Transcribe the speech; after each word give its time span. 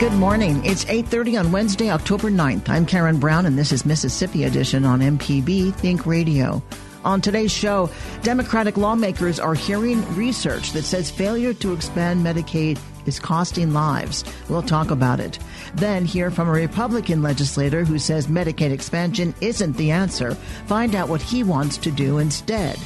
Good 0.00 0.14
morning. 0.14 0.64
It's 0.64 0.86
8:30 0.86 1.36
on 1.36 1.52
Wednesday, 1.52 1.90
October 1.90 2.30
9th. 2.30 2.70
I'm 2.70 2.86
Karen 2.86 3.18
Brown 3.18 3.44
and 3.44 3.58
this 3.58 3.70
is 3.70 3.84
Mississippi 3.84 4.44
Edition 4.44 4.86
on 4.86 5.02
MPB 5.02 5.74
Think 5.74 6.06
Radio. 6.06 6.62
On 7.04 7.20
today's 7.20 7.52
show, 7.52 7.90
Democratic 8.22 8.78
lawmakers 8.78 9.38
are 9.38 9.52
hearing 9.52 10.02
research 10.16 10.72
that 10.72 10.84
says 10.84 11.10
failure 11.10 11.52
to 11.52 11.74
expand 11.74 12.24
Medicaid 12.24 12.78
is 13.04 13.20
costing 13.20 13.74
lives. 13.74 14.24
We'll 14.48 14.62
talk 14.62 14.90
about 14.90 15.20
it. 15.20 15.38
Then 15.74 16.06
hear 16.06 16.30
from 16.30 16.48
a 16.48 16.52
Republican 16.52 17.20
legislator 17.20 17.84
who 17.84 17.98
says 17.98 18.26
Medicaid 18.26 18.70
expansion 18.70 19.34
isn't 19.42 19.76
the 19.76 19.90
answer. 19.90 20.34
Find 20.66 20.94
out 20.94 21.10
what 21.10 21.20
he 21.20 21.42
wants 21.42 21.76
to 21.76 21.90
do 21.90 22.16
instead. 22.16 22.78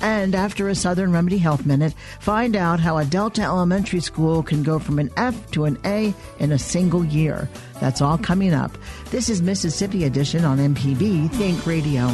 And 0.00 0.34
after 0.34 0.68
a 0.68 0.74
Southern 0.74 1.12
Remedy 1.12 1.38
Health 1.38 1.66
Minute, 1.66 1.94
find 2.20 2.54
out 2.54 2.80
how 2.80 2.98
a 2.98 3.04
Delta 3.04 3.42
elementary 3.42 4.00
school 4.00 4.42
can 4.42 4.62
go 4.62 4.78
from 4.78 4.98
an 4.98 5.10
F 5.16 5.50
to 5.52 5.64
an 5.64 5.78
A 5.84 6.14
in 6.38 6.52
a 6.52 6.58
single 6.58 7.04
year. 7.04 7.48
That's 7.80 8.00
all 8.00 8.18
coming 8.18 8.54
up. 8.54 8.76
This 9.10 9.28
is 9.28 9.42
Mississippi 9.42 10.04
Edition 10.04 10.44
on 10.44 10.58
MPB 10.58 11.30
Think 11.32 11.66
Radio. 11.66 12.08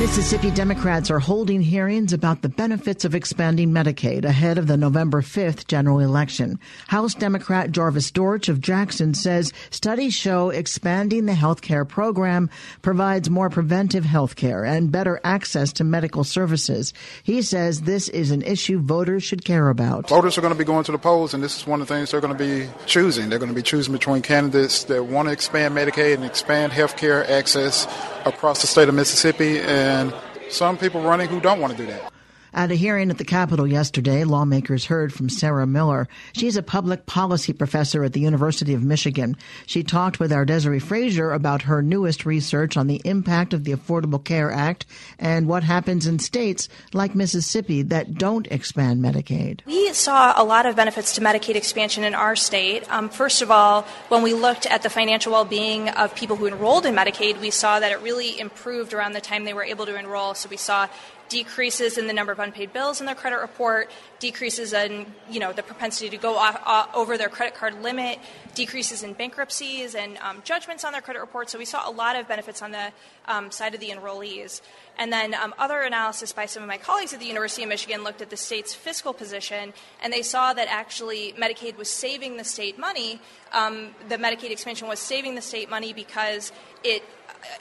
Mississippi 0.00 0.50
Democrats 0.50 1.10
are 1.10 1.18
holding 1.18 1.60
hearings 1.60 2.14
about 2.14 2.40
the 2.40 2.48
benefits 2.48 3.04
of 3.04 3.14
expanding 3.14 3.70
Medicaid 3.70 4.24
ahead 4.24 4.56
of 4.56 4.66
the 4.66 4.78
November 4.78 5.20
5th 5.20 5.66
general 5.66 5.98
election. 5.98 6.58
House 6.88 7.14
Democrat 7.14 7.70
Jarvis 7.70 8.10
Dortch 8.10 8.48
of 8.48 8.62
Jackson 8.62 9.12
says 9.12 9.52
studies 9.68 10.14
show 10.14 10.48
expanding 10.48 11.26
the 11.26 11.34
health 11.34 11.60
care 11.60 11.84
program 11.84 12.48
provides 12.80 13.28
more 13.28 13.50
preventive 13.50 14.06
health 14.06 14.36
care 14.36 14.64
and 14.64 14.90
better 14.90 15.20
access 15.22 15.70
to 15.74 15.84
medical 15.84 16.24
services. 16.24 16.94
He 17.22 17.42
says 17.42 17.82
this 17.82 18.08
is 18.08 18.30
an 18.30 18.40
issue 18.40 18.78
voters 18.78 19.22
should 19.22 19.44
care 19.44 19.68
about. 19.68 20.08
Voters 20.08 20.38
are 20.38 20.40
going 20.40 20.54
to 20.54 20.58
be 20.58 20.64
going 20.64 20.84
to 20.84 20.92
the 20.92 20.98
polls, 20.98 21.34
and 21.34 21.42
this 21.42 21.58
is 21.58 21.66
one 21.66 21.82
of 21.82 21.88
the 21.88 21.94
things 21.94 22.10
they're 22.10 22.22
going 22.22 22.36
to 22.36 22.42
be 22.42 22.66
choosing. 22.86 23.28
They're 23.28 23.38
going 23.38 23.50
to 23.50 23.54
be 23.54 23.62
choosing 23.62 23.92
between 23.92 24.22
candidates 24.22 24.84
that 24.84 25.04
want 25.04 25.28
to 25.28 25.32
expand 25.32 25.76
Medicaid 25.76 26.14
and 26.14 26.24
expand 26.24 26.72
health 26.72 26.96
care 26.96 27.30
access 27.30 27.86
across 28.26 28.60
the 28.60 28.66
state 28.66 28.88
of 28.88 28.94
Mississippi. 28.94 29.60
And 29.60 30.12
some 30.48 30.76
people 30.76 31.00
running 31.00 31.28
who 31.28 31.40
don't 31.40 31.60
want 31.60 31.76
to 31.76 31.78
do 31.78 31.86
that. 31.86 32.12
At 32.52 32.72
a 32.72 32.74
hearing 32.74 33.10
at 33.10 33.18
the 33.18 33.24
Capitol 33.24 33.66
yesterday, 33.66 34.24
lawmakers 34.24 34.86
heard 34.86 35.12
from 35.12 35.28
Sarah 35.28 35.66
Miller. 35.66 36.08
She's 36.32 36.56
a 36.56 36.62
public 36.62 37.06
policy 37.06 37.52
professor 37.52 38.02
at 38.02 38.12
the 38.12 38.20
University 38.20 38.74
of 38.74 38.82
Michigan. 38.82 39.36
She 39.66 39.84
talked 39.84 40.18
with 40.18 40.32
our 40.32 40.44
Desare 40.44 40.82
Frazier 40.82 41.32
about 41.32 41.62
her 41.62 41.80
newest 41.80 42.26
research 42.26 42.76
on 42.76 42.88
the 42.88 43.00
impact 43.04 43.54
of 43.54 43.62
the 43.62 43.72
Affordable 43.72 44.22
Care 44.22 44.50
Act 44.50 44.84
and 45.18 45.46
what 45.46 45.62
happens 45.62 46.06
in 46.06 46.18
states 46.18 46.68
like 46.92 47.14
Mississippi 47.14 47.82
that 47.82 48.14
don't 48.14 48.48
expand 48.48 49.00
Medicaid. 49.00 49.60
We 49.66 49.92
saw 49.92 50.34
a 50.36 50.42
lot 50.42 50.66
of 50.66 50.74
benefits 50.74 51.14
to 51.14 51.20
Medicaid 51.20 51.54
expansion 51.54 52.02
in 52.02 52.14
our 52.14 52.34
state. 52.34 52.90
Um, 52.92 53.10
first 53.10 53.42
of 53.42 53.50
all, 53.52 53.82
when 54.08 54.22
we 54.22 54.34
looked 54.34 54.66
at 54.66 54.82
the 54.82 54.90
financial 54.90 55.32
well 55.32 55.44
being 55.44 55.88
of 55.90 56.14
people 56.16 56.34
who 56.34 56.46
enrolled 56.46 56.84
in 56.84 56.96
Medicaid, 56.96 57.40
we 57.40 57.50
saw 57.50 57.78
that 57.78 57.92
it 57.92 58.00
really 58.00 58.38
improved 58.40 58.92
around 58.92 59.12
the 59.12 59.20
time 59.20 59.44
they 59.44 59.54
were 59.54 59.64
able 59.64 59.86
to 59.86 59.96
enroll. 59.96 60.34
So 60.34 60.48
we 60.48 60.56
saw 60.56 60.88
decreases 61.30 61.96
in 61.96 62.08
the 62.08 62.12
number 62.12 62.32
of 62.32 62.40
unpaid 62.40 62.72
bills 62.72 63.00
in 63.00 63.06
their 63.06 63.14
credit 63.14 63.38
report, 63.40 63.88
decreases 64.18 64.74
in 64.74 65.06
you 65.30 65.40
know 65.40 65.52
the 65.52 65.62
propensity 65.62 66.10
to 66.10 66.18
go 66.18 66.36
off, 66.36 66.60
uh, 66.66 66.86
over 66.92 67.16
their 67.16 67.30
credit 67.30 67.54
card 67.54 67.82
limit, 67.82 68.18
decreases 68.54 69.02
in 69.02 69.14
bankruptcies 69.14 69.94
and 69.94 70.18
um, 70.18 70.42
judgments 70.44 70.84
on 70.84 70.92
their 70.92 71.00
credit 71.00 71.20
report. 71.20 71.48
So 71.48 71.58
we 71.58 71.64
saw 71.64 71.88
a 71.88 71.92
lot 71.92 72.16
of 72.16 72.28
benefits 72.28 72.60
on 72.60 72.72
the 72.72 72.92
um, 73.26 73.50
side 73.50 73.74
of 73.74 73.80
the 73.80 73.88
enrollees. 73.88 74.60
And 74.98 75.10
then 75.10 75.32
um, 75.34 75.54
other 75.56 75.80
analysis 75.80 76.32
by 76.32 76.44
some 76.44 76.62
of 76.62 76.68
my 76.68 76.76
colleagues 76.76 77.14
at 77.14 77.20
the 77.20 77.26
University 77.26 77.62
of 77.62 77.70
Michigan 77.70 78.04
looked 78.04 78.20
at 78.20 78.28
the 78.28 78.36
state's 78.36 78.74
fiscal 78.74 79.14
position, 79.14 79.72
and 80.02 80.12
they 80.12 80.22
saw 80.22 80.52
that 80.52 80.68
actually 80.68 81.32
Medicaid 81.38 81.78
was 81.78 81.88
saving 81.88 82.36
the 82.36 82.44
state 82.44 82.78
money. 82.78 83.20
Um, 83.52 83.94
the 84.08 84.16
Medicaid 84.16 84.50
expansion 84.50 84.88
was 84.88 84.98
saving 84.98 85.36
the 85.36 85.42
state 85.42 85.70
money 85.70 85.94
because 85.94 86.52
it 86.84 87.02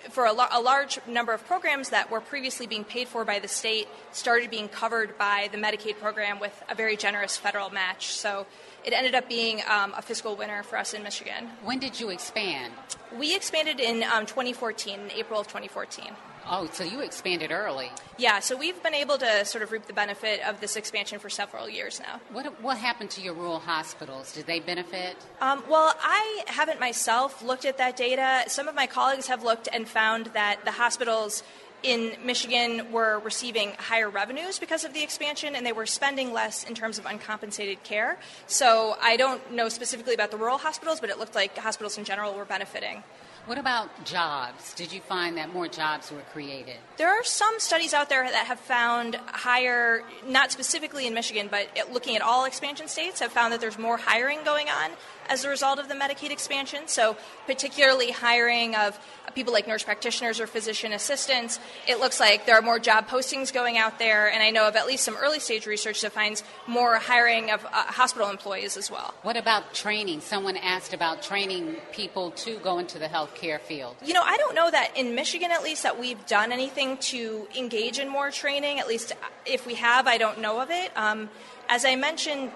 for 0.10 0.26
a, 0.26 0.32
a, 0.32 0.62
large 0.62 1.00
number 1.08 1.34
of 1.34 1.46
programs 1.46 1.90
that 1.90 2.12
were 2.12 2.22
previously 2.22 2.68
being 2.68 2.84
paid 2.84 3.08
for 3.08 3.26
by 3.26 3.40
the 3.40 3.48
state 3.48 3.88
started 4.12 4.50
being 4.50 4.68
covered 4.68 5.18
by 5.18 5.50
the 5.52 5.58
Medicaid 5.58 6.00
program 6.00 6.40
with 6.40 6.64
a 6.70 6.76
very 6.76 6.98
generous 6.98 7.38
federal 7.38 7.70
match. 7.70 8.08
So 8.08 8.46
it 8.84 8.94
ended 8.94 9.16
up 9.16 9.28
being 9.28 9.62
um, 9.70 9.94
a 9.98 10.02
fiscal 10.02 10.36
winner 10.36 10.64
for 10.64 10.78
us 10.78 10.94
in 10.94 11.04
Michigan. 11.04 11.50
When 11.64 11.80
did 11.80 12.00
you 12.00 12.10
expand? 12.10 12.74
We 13.18 13.36
expanded 13.36 13.80
in 13.80 14.04
um, 14.04 14.26
2014, 14.26 15.00
in 15.00 15.12
April 15.12 15.40
of 15.40 15.48
2014. 15.48 16.14
Oh, 16.52 16.68
so 16.74 16.84
you 16.84 17.02
expanded 17.02 17.52
early. 17.52 17.92
Yeah, 18.18 18.40
so 18.40 18.58
we've 18.58 18.82
been 18.82 18.96
able 18.96 19.20
to 19.20 19.46
sort 19.46 19.64
of 19.64 19.72
reap 19.72 19.86
the 19.86 19.94
benefit 19.94 20.42
of 20.42 20.60
this 20.60 20.76
expansion 20.76 21.20
for 21.20 21.30
several 21.30 21.70
years 21.70 22.00
now. 22.00 22.20
What, 22.32 22.60
what 22.62 22.78
happened 22.78 23.12
to 23.12 23.22
your 23.22 23.36
rural 23.36 23.60
hospitals? 23.60 24.34
Did 24.34 24.48
they 24.48 24.60
benefit? 24.60 25.16
Um, 25.42 25.64
well, 25.70 25.94
I 26.02 26.44
haven't 26.48 26.80
myself 26.80 27.44
looked 27.44 27.66
at 27.66 27.78
that 27.78 27.96
data. 27.96 28.46
Some 28.48 28.68
of 28.68 28.74
my 28.74 28.88
colleagues 28.88 29.28
have 29.28 29.44
looked 29.44 29.70
and 29.72 29.88
found 29.88 30.28
that 30.28 30.66
the 30.66 30.72
hospitals 30.72 31.44
in 31.84 32.14
Michigan 32.26 32.92
were 32.92 33.20
receiving 33.20 33.72
higher 33.78 34.10
revenues 34.10 34.60
because 34.60 34.84
of 34.84 34.94
the 34.94 35.04
expansion 35.04 35.56
and 35.56 35.66
they 35.66 35.72
were 35.72 35.86
spending 35.86 36.34
less 36.34 36.64
in 36.64 36.74
terms 36.74 36.98
of 36.98 37.06
uncompensated 37.06 37.84
care. 37.84 38.18
So 38.48 38.98
I 39.02 39.18
don't 39.18 39.54
know 39.54 39.70
specifically 39.70 40.14
about 40.16 40.32
the 40.32 40.38
rural 40.38 40.58
hospitals, 40.58 41.00
but 41.00 41.10
it 41.10 41.20
looked 41.20 41.36
like 41.36 41.58
hospitals 41.58 41.98
in 41.98 42.04
general 42.04 42.34
were 42.34 42.44
benefiting. 42.44 43.04
What 43.50 43.58
about 43.58 44.06
jobs? 44.06 44.76
Did 44.76 44.94
you 44.94 45.02
find 45.02 45.36
that 45.38 45.52
more 45.52 45.68
jobs 45.68 46.12
were 46.12 46.22
created? 46.34 46.76
There 46.98 47.10
are 47.10 47.24
some 47.24 47.56
studies 47.58 47.96
out 47.96 48.08
there 48.08 48.24
that 48.24 48.46
have 48.46 48.60
found 48.60 49.16
higher, 49.26 50.04
not 50.28 50.52
specifically 50.52 51.08
in 51.08 51.16
Michigan, 51.16 51.48
but 51.50 51.68
looking 51.92 52.16
at 52.16 52.22
all 52.22 52.46
expansion 52.46 52.88
states, 52.88 53.22
have 53.22 53.32
found 53.32 53.52
that 53.52 53.60
there's 53.60 53.80
more 53.80 53.98
hiring 53.98 54.44
going 54.44 54.70
on 54.70 54.92
as 55.30 55.46
a 55.46 55.50
result 55.50 55.80
of 55.80 55.88
the 55.88 55.94
Medicaid 55.94 56.32
expansion. 56.32 56.88
So, 56.88 57.16
particularly 57.46 58.12
hiring 58.12 58.76
of 58.76 59.00
people 59.36 59.54
like 59.54 59.68
nurse 59.68 59.84
practitioners 59.84 60.40
or 60.40 60.48
physician 60.48 60.92
assistants, 60.92 61.60
it 61.88 62.00
looks 62.00 62.20
like 62.20 62.46
there 62.46 62.58
are 62.58 62.62
more 62.62 62.80
job 62.80 63.08
postings 63.08 63.54
going 63.54 63.78
out 63.78 64.00
there. 64.00 64.30
And 64.30 64.42
I 64.42 64.50
know 64.50 64.68
of 64.68 64.76
at 64.76 64.88
least 64.88 65.04
some 65.04 65.16
early 65.16 65.40
stage 65.40 65.68
research 65.68 66.02
that 66.02 66.12
finds 66.12 66.44
more 66.68 66.96
hiring 66.96 67.52
of 67.52 67.64
uh, 67.66 67.70
hospital 67.70 68.30
employees 68.30 68.76
as 68.76 68.90
well. 68.90 69.14
What 69.22 69.38
about 69.38 69.74
training? 69.74 70.22
Someone 70.22 70.58
asked 70.58 70.94
about 70.94 71.22
training 71.22 71.78
people 71.92 72.32
to 72.32 72.58
go 72.58 72.80
into 72.80 72.98
the 72.98 73.06
healthcare 73.06 73.60
field. 73.60 73.96
You 74.04 74.14
know, 74.14 74.24
I 74.24 74.38
don't 74.38 74.56
know 74.56 74.70
that 74.72 74.98
in 74.98 75.16
Michigan, 75.16 75.52
at 75.52 75.64
least, 75.64 75.84
that 75.84 76.00
we've 76.00 76.26
done 76.26 76.52
anything 76.52 76.98
to 76.98 77.48
engage 77.58 78.00
in 78.00 78.10
more 78.10 78.32
training. 78.32 78.80
At 78.80 78.88
least, 78.88 79.14
if 79.46 79.68
we 79.68 79.76
have, 79.76 80.08
I 80.08 80.18
don't 80.18 80.40
know 80.42 80.60
of 80.60 80.72
it. 80.72 80.92
Um, 80.96 81.30
as 81.70 81.86
I 81.86 81.96
mentioned 81.96 82.52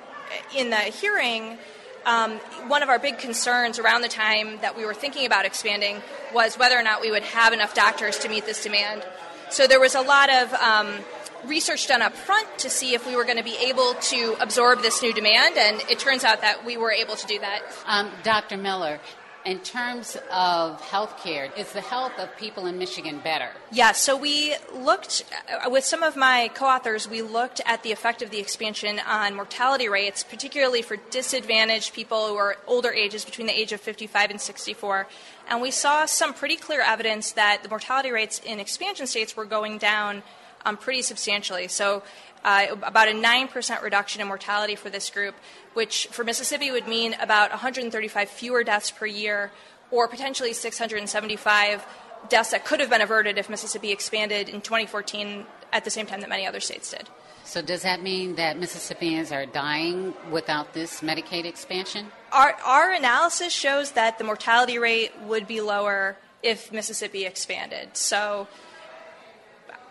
in 0.56 0.72
the 0.72 0.78
hearing, 0.78 1.60
um, 2.06 2.34
one 2.68 2.84
of 2.84 2.90
our 2.90 3.00
big 3.00 3.18
concerns 3.18 3.80
around 3.80 4.02
the 4.02 4.09
time 4.09 4.59
that 4.62 4.75
we 4.75 4.86
were 4.86 4.94
thinking 4.94 5.25
about 5.25 5.46
expanding 5.46 6.02
was 6.34 6.58
whether 6.58 6.78
or 6.78 6.84
not 6.84 7.02
we 7.02 7.12
would 7.12 7.24
have 7.24 7.53
enough 7.53 7.74
doctors 7.74 8.19
to 8.19 8.30
meet 8.30 8.46
this 8.46 8.64
demand. 8.64 9.03
So 9.50 9.68
there 9.68 9.80
was 9.80 9.96
a 9.96 10.02
lot 10.02 10.30
of 10.30 10.53
um, 10.56 11.00
research 11.46 11.88
done 11.88 12.02
up 12.02 12.13
front 12.13 12.47
to 12.59 12.69
see 12.69 12.94
if 12.94 13.06
we 13.06 13.16
were 13.16 13.24
going 13.24 13.38
to 13.38 13.44
be 13.44 13.56
able 13.58 13.94
to 13.94 14.36
absorb 14.40 14.81
this 14.81 15.01
new 15.01 15.13
demand, 15.13 15.57
and 15.57 15.81
it 15.89 16.00
turns 16.00 16.24
out 16.24 16.42
that 16.42 16.66
we 16.66 16.78
were 16.78 16.92
able 16.92 17.16
to 17.16 17.28
do 17.28 17.39
that. 17.39 17.62
Um, 17.86 18.10
Dr. 18.24 18.57
Miller, 18.57 19.00
in 19.45 19.60
terms 19.60 20.18
of 20.31 20.80
health 20.81 21.22
care, 21.24 21.50
is 21.57 21.72
the 21.74 21.81
health 21.81 22.13
of 22.18 22.36
people 22.38 22.66
in 22.66 22.78
Michigan 22.78 23.19
better? 23.24 23.50
Yeah, 23.72 23.92
so 23.92 24.16
we 24.16 24.56
looked, 24.74 25.24
uh, 25.50 25.69
with 25.69 25.84
some 25.84 26.04
of 26.04 26.16
my 26.16 26.50
co 26.54 26.66
authors, 26.66 27.10
we 27.10 27.22
looked 27.22 27.62
at 27.66 27.84
the 27.84 27.92
effect 27.92 28.22
of 28.22 28.30
the 28.30 28.40
expansion 28.40 29.00
on 29.00 29.36
mortality 29.36 29.90
rates, 29.90 30.24
particularly 30.24 30.81
for 30.81 30.98
disadvantaged 31.10 31.94
people 31.94 32.28
who 32.28 32.36
are 32.36 32.57
older 32.68 32.92
ages 32.92 33.25
between 33.25 33.48
the 33.48 33.54
age 33.54 33.72
of 33.74 33.81
55 33.81 34.31
and 34.31 34.40
64. 34.40 35.07
And 35.50 35.62
we 35.62 35.72
saw 35.72 36.06
some 36.06 36.34
pretty 36.34 36.56
clear 36.56 36.81
evidence 36.81 37.34
that 37.34 37.63
the 37.63 37.69
mortality 37.69 38.12
rates 38.12 38.40
in 38.45 38.60
expansion 38.60 39.07
states 39.07 39.36
were 39.36 39.45
going 39.45 39.78
down 39.78 40.24
um, 40.65 40.77
pretty 40.77 41.01
substantially. 41.01 41.68
So 41.68 42.04
uh, 42.44 42.68
about 42.83 43.07
a 43.07 43.13
9% 43.13 43.81
reduction 43.81 44.21
in 44.21 44.27
mortality 44.27 44.75
for 44.75 44.89
this 44.89 45.10
group, 45.10 45.36
which 45.74 46.07
for 46.12 46.24
Mississippi 46.24 46.71
would 46.71 46.88
mean 46.88 47.15
about 47.15 47.51
135 47.51 48.30
fewer 48.30 48.63
deaths 48.63 48.92
per 48.92 49.06
year, 49.06 49.51
or 49.92 50.07
potentially 50.07 50.54
675 50.54 51.86
deaths 52.30 52.51
that 52.51 52.65
could 52.65 52.80
have 52.80 52.89
been 52.89 53.01
averted 53.01 53.38
if 53.38 53.50
Mississippi 53.50 53.92
expanded 53.92 54.50
in 54.50 54.62
2014 54.62 55.45
at 55.71 55.83
the 55.83 55.89
same 55.89 56.06
time 56.06 56.21
that 56.21 56.30
many 56.30 56.45
other 56.45 56.60
states 56.60 56.92
did. 56.92 57.09
So, 57.45 57.62
does 57.62 57.81
that 57.81 58.01
mean 58.01 58.36
that 58.36 58.57
Mississippians 58.57 59.31
are 59.33 59.45
dying 59.45 60.13
without 60.31 60.74
this 60.74 61.01
Medicaid 61.01 61.44
expansion? 61.44 62.07
Our, 62.31 62.54
our 62.66 62.92
analysis 62.94 63.51
shows 63.51 63.92
that 63.92 64.18
the 64.18 64.24
mortality 64.24 64.80
rate 64.80 65.12
would 65.24 65.45
be 65.45 65.59
lower 65.59 66.18
if 66.42 66.71
Mississippi 66.71 67.25
expanded. 67.25 67.98
So, 67.98 68.48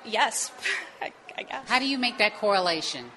yes, 0.05 0.53
I, 1.03 1.13
I 1.37 1.43
guess. 1.43 1.69
How 1.69 1.79
do 1.79 1.87
you 1.87 1.99
make 1.99 2.19
that 2.19 2.37
correlation? 2.37 3.11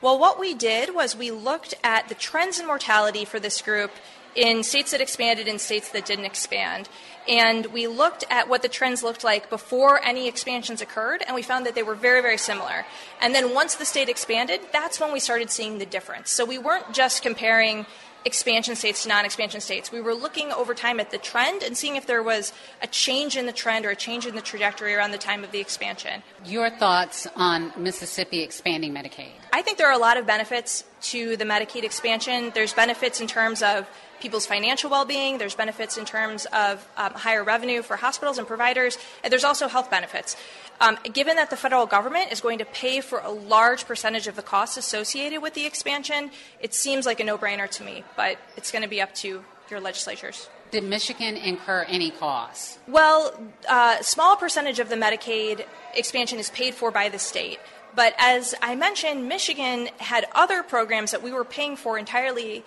Well, 0.00 0.18
what 0.18 0.38
we 0.38 0.54
did 0.54 0.94
was 0.94 1.16
we 1.16 1.30
looked 1.30 1.74
at 1.82 2.08
the 2.08 2.14
trends 2.14 2.60
in 2.60 2.66
mortality 2.66 3.24
for 3.24 3.40
this 3.40 3.60
group 3.60 3.90
in 4.36 4.62
states 4.62 4.92
that 4.92 5.00
expanded 5.00 5.48
and 5.48 5.60
states 5.60 5.90
that 5.90 6.04
didn't 6.04 6.24
expand. 6.24 6.88
And 7.26 7.66
we 7.66 7.88
looked 7.88 8.24
at 8.30 8.48
what 8.48 8.62
the 8.62 8.68
trends 8.68 9.02
looked 9.02 9.24
like 9.24 9.50
before 9.50 10.02
any 10.02 10.28
expansions 10.28 10.80
occurred, 10.80 11.22
and 11.26 11.34
we 11.34 11.42
found 11.42 11.66
that 11.66 11.74
they 11.74 11.82
were 11.82 11.96
very, 11.96 12.22
very 12.22 12.38
similar. 12.38 12.86
And 13.20 13.34
then 13.34 13.52
once 13.52 13.74
the 13.74 13.84
state 13.84 14.08
expanded, 14.08 14.60
that's 14.72 15.00
when 15.00 15.12
we 15.12 15.20
started 15.20 15.50
seeing 15.50 15.78
the 15.78 15.86
difference. 15.86 16.30
So 16.30 16.44
we 16.44 16.58
weren't 16.58 16.92
just 16.92 17.22
comparing 17.22 17.84
expansion 18.24 18.76
states 18.76 19.02
to 19.02 19.08
non 19.08 19.24
expansion 19.24 19.60
states. 19.60 19.92
We 19.92 20.00
were 20.00 20.14
looking 20.14 20.52
over 20.52 20.74
time 20.74 21.00
at 21.00 21.10
the 21.10 21.18
trend 21.18 21.62
and 21.62 21.76
seeing 21.76 21.96
if 21.96 22.06
there 22.06 22.22
was 22.22 22.52
a 22.82 22.86
change 22.86 23.36
in 23.36 23.46
the 23.46 23.52
trend 23.52 23.86
or 23.86 23.90
a 23.90 23.96
change 23.96 24.26
in 24.26 24.34
the 24.34 24.42
trajectory 24.42 24.94
around 24.94 25.12
the 25.12 25.18
time 25.18 25.44
of 25.44 25.52
the 25.52 25.60
expansion. 25.60 26.22
Your 26.44 26.70
thoughts 26.70 27.26
on 27.36 27.72
Mississippi 27.76 28.42
expanding 28.42 28.92
Medicaid? 28.92 29.32
I 29.52 29.62
think 29.62 29.78
there 29.78 29.88
are 29.88 29.94
a 29.94 29.98
lot 29.98 30.16
of 30.16 30.26
benefits 30.26 30.84
to 31.02 31.36
the 31.36 31.44
Medicaid 31.44 31.84
expansion. 31.84 32.52
There's 32.54 32.72
benefits 32.72 33.20
in 33.20 33.26
terms 33.26 33.62
of 33.62 33.88
people's 34.20 34.46
financial 34.46 34.90
well 34.90 35.04
being, 35.04 35.38
there's 35.38 35.54
benefits 35.54 35.96
in 35.96 36.04
terms 36.04 36.46
of 36.52 36.86
um, 36.96 37.12
higher 37.12 37.44
revenue 37.44 37.82
for 37.82 37.96
hospitals 37.96 38.38
and 38.38 38.46
providers, 38.46 38.98
and 39.22 39.32
there's 39.32 39.44
also 39.44 39.68
health 39.68 39.90
benefits. 39.90 40.36
Um, 40.80 40.98
given 41.12 41.36
that 41.36 41.50
the 41.50 41.56
federal 41.56 41.86
government 41.86 42.30
is 42.30 42.40
going 42.40 42.58
to 42.58 42.64
pay 42.64 43.00
for 43.00 43.18
a 43.18 43.30
large 43.30 43.86
percentage 43.86 44.26
of 44.26 44.36
the 44.36 44.42
costs 44.42 44.76
associated 44.76 45.42
with 45.42 45.54
the 45.54 45.66
expansion, 45.66 46.30
it 46.60 46.72
seems 46.74 47.06
like 47.06 47.20
a 47.20 47.24
no 47.24 47.36
brainer 47.36 47.68
to 47.70 47.82
me, 47.82 48.04
but 48.16 48.38
it's 48.56 48.70
going 48.70 48.82
to 48.82 48.88
be 48.88 49.00
up 49.00 49.14
to 49.16 49.44
your 49.70 49.80
legislatures. 49.80 50.48
Did 50.70 50.84
Michigan 50.84 51.36
incur 51.36 51.84
any 51.88 52.10
costs? 52.10 52.78
Well, 52.86 53.40
a 53.68 53.72
uh, 53.72 54.02
small 54.02 54.36
percentage 54.36 54.80
of 54.80 54.88
the 54.88 54.96
Medicaid 54.96 55.64
expansion 55.94 56.38
is 56.38 56.50
paid 56.50 56.74
for 56.74 56.90
by 56.90 57.08
the 57.08 57.18
state. 57.18 57.58
But 57.94 58.14
as 58.18 58.54
I 58.60 58.76
mentioned, 58.76 59.28
Michigan 59.28 59.88
had 59.96 60.26
other 60.34 60.62
programs 60.62 61.10
that 61.10 61.22
we 61.22 61.32
were 61.32 61.44
paying 61.44 61.74
for 61.76 61.98
entirely 61.98 62.64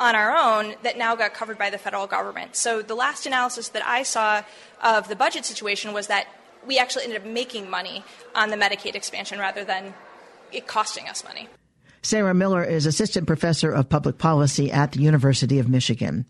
on 0.00 0.14
our 0.14 0.36
own 0.36 0.74
that 0.82 0.98
now 0.98 1.14
got 1.14 1.34
covered 1.34 1.58
by 1.58 1.70
the 1.70 1.78
federal 1.78 2.06
government. 2.06 2.56
So 2.56 2.82
the 2.82 2.94
last 2.94 3.26
analysis 3.26 3.68
that 3.68 3.84
I 3.86 4.02
saw 4.02 4.42
of 4.82 5.08
the 5.08 5.16
budget 5.16 5.44
situation 5.44 5.92
was 5.92 6.08
that 6.08 6.26
we 6.66 6.78
actually 6.78 7.04
ended 7.04 7.20
up 7.22 7.26
making 7.26 7.70
money 7.70 8.04
on 8.34 8.50
the 8.50 8.56
Medicaid 8.56 8.94
expansion 8.94 9.38
rather 9.38 9.64
than 9.64 9.94
it 10.52 10.66
costing 10.66 11.08
us 11.08 11.24
money. 11.24 11.48
Sarah 12.02 12.34
Miller 12.34 12.62
is 12.62 12.84
assistant 12.84 13.26
professor 13.26 13.70
of 13.70 13.88
public 13.88 14.18
policy 14.18 14.70
at 14.70 14.92
the 14.92 15.00
University 15.00 15.58
of 15.58 15.70
Michigan. 15.70 16.26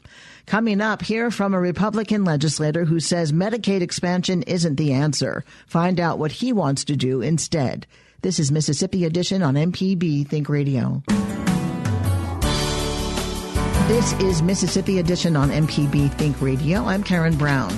Coming 0.47 0.81
up, 0.81 1.03
hear 1.03 1.33
from 1.33 1.53
a 1.53 1.59
Republican 1.59 2.25
legislator 2.25 2.85
who 2.85 3.01
says 3.01 3.33
Medicaid 3.33 3.81
expansion 3.81 4.43
isn't 4.45 4.77
the 4.77 4.93
answer. 4.93 5.45
Find 5.67 5.99
out 5.99 6.21
what 6.21 6.31
he 6.33 6.53
wants 6.53 6.85
to 6.85 6.97
do 6.97 7.23
instead. 7.23 7.89
This 8.23 8.39
is 8.39 8.53
Mississippi 8.53 9.05
Edition 9.05 9.43
on 9.43 9.55
MPB 9.55 10.29
Think 10.29 10.49
Radio. 10.49 11.03
This 13.87 14.15
is 14.15 14.43
Mississippi 14.43 14.99
Edition 14.99 15.37
on 15.37 15.51
MPB 15.51 16.11
Think 16.15 16.41
Radio. 16.41 16.87
I'm 16.87 17.03
Karen 17.03 17.37
Brown. 17.37 17.71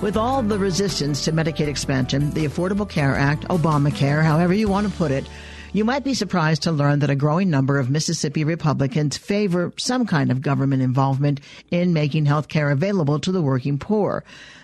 With 0.00 0.16
all 0.16 0.42
the 0.42 0.58
resistance 0.58 1.26
to 1.26 1.32
Medicaid 1.32 1.68
expansion, 1.68 2.30
the 2.30 2.46
Affordable 2.46 2.88
Care 2.88 3.14
Act, 3.14 3.46
Obamacare, 3.48 4.22
however 4.24 4.54
you 4.54 4.68
want 4.68 4.88
to 4.88 4.96
put 4.96 5.10
it, 5.10 5.28
you 5.72 5.84
might 5.84 6.04
be 6.04 6.12
surprised 6.12 6.62
to 6.62 6.72
learn 6.72 6.98
that 6.98 7.08
a 7.08 7.16
growing 7.16 7.48
number 7.48 7.78
of 7.78 7.88
Mississippi 7.88 8.44
Republicans 8.44 9.16
favor 9.16 9.72
some 9.78 10.06
kind 10.06 10.30
of 10.30 10.42
government 10.42 10.82
involvement 10.82 11.40
in 11.70 11.94
making 11.94 12.26
health 12.26 12.48
care 12.48 12.70
available 12.70 13.18
to 13.20 13.32
the 13.32 13.40
working 13.40 13.78
poor. 13.78 14.22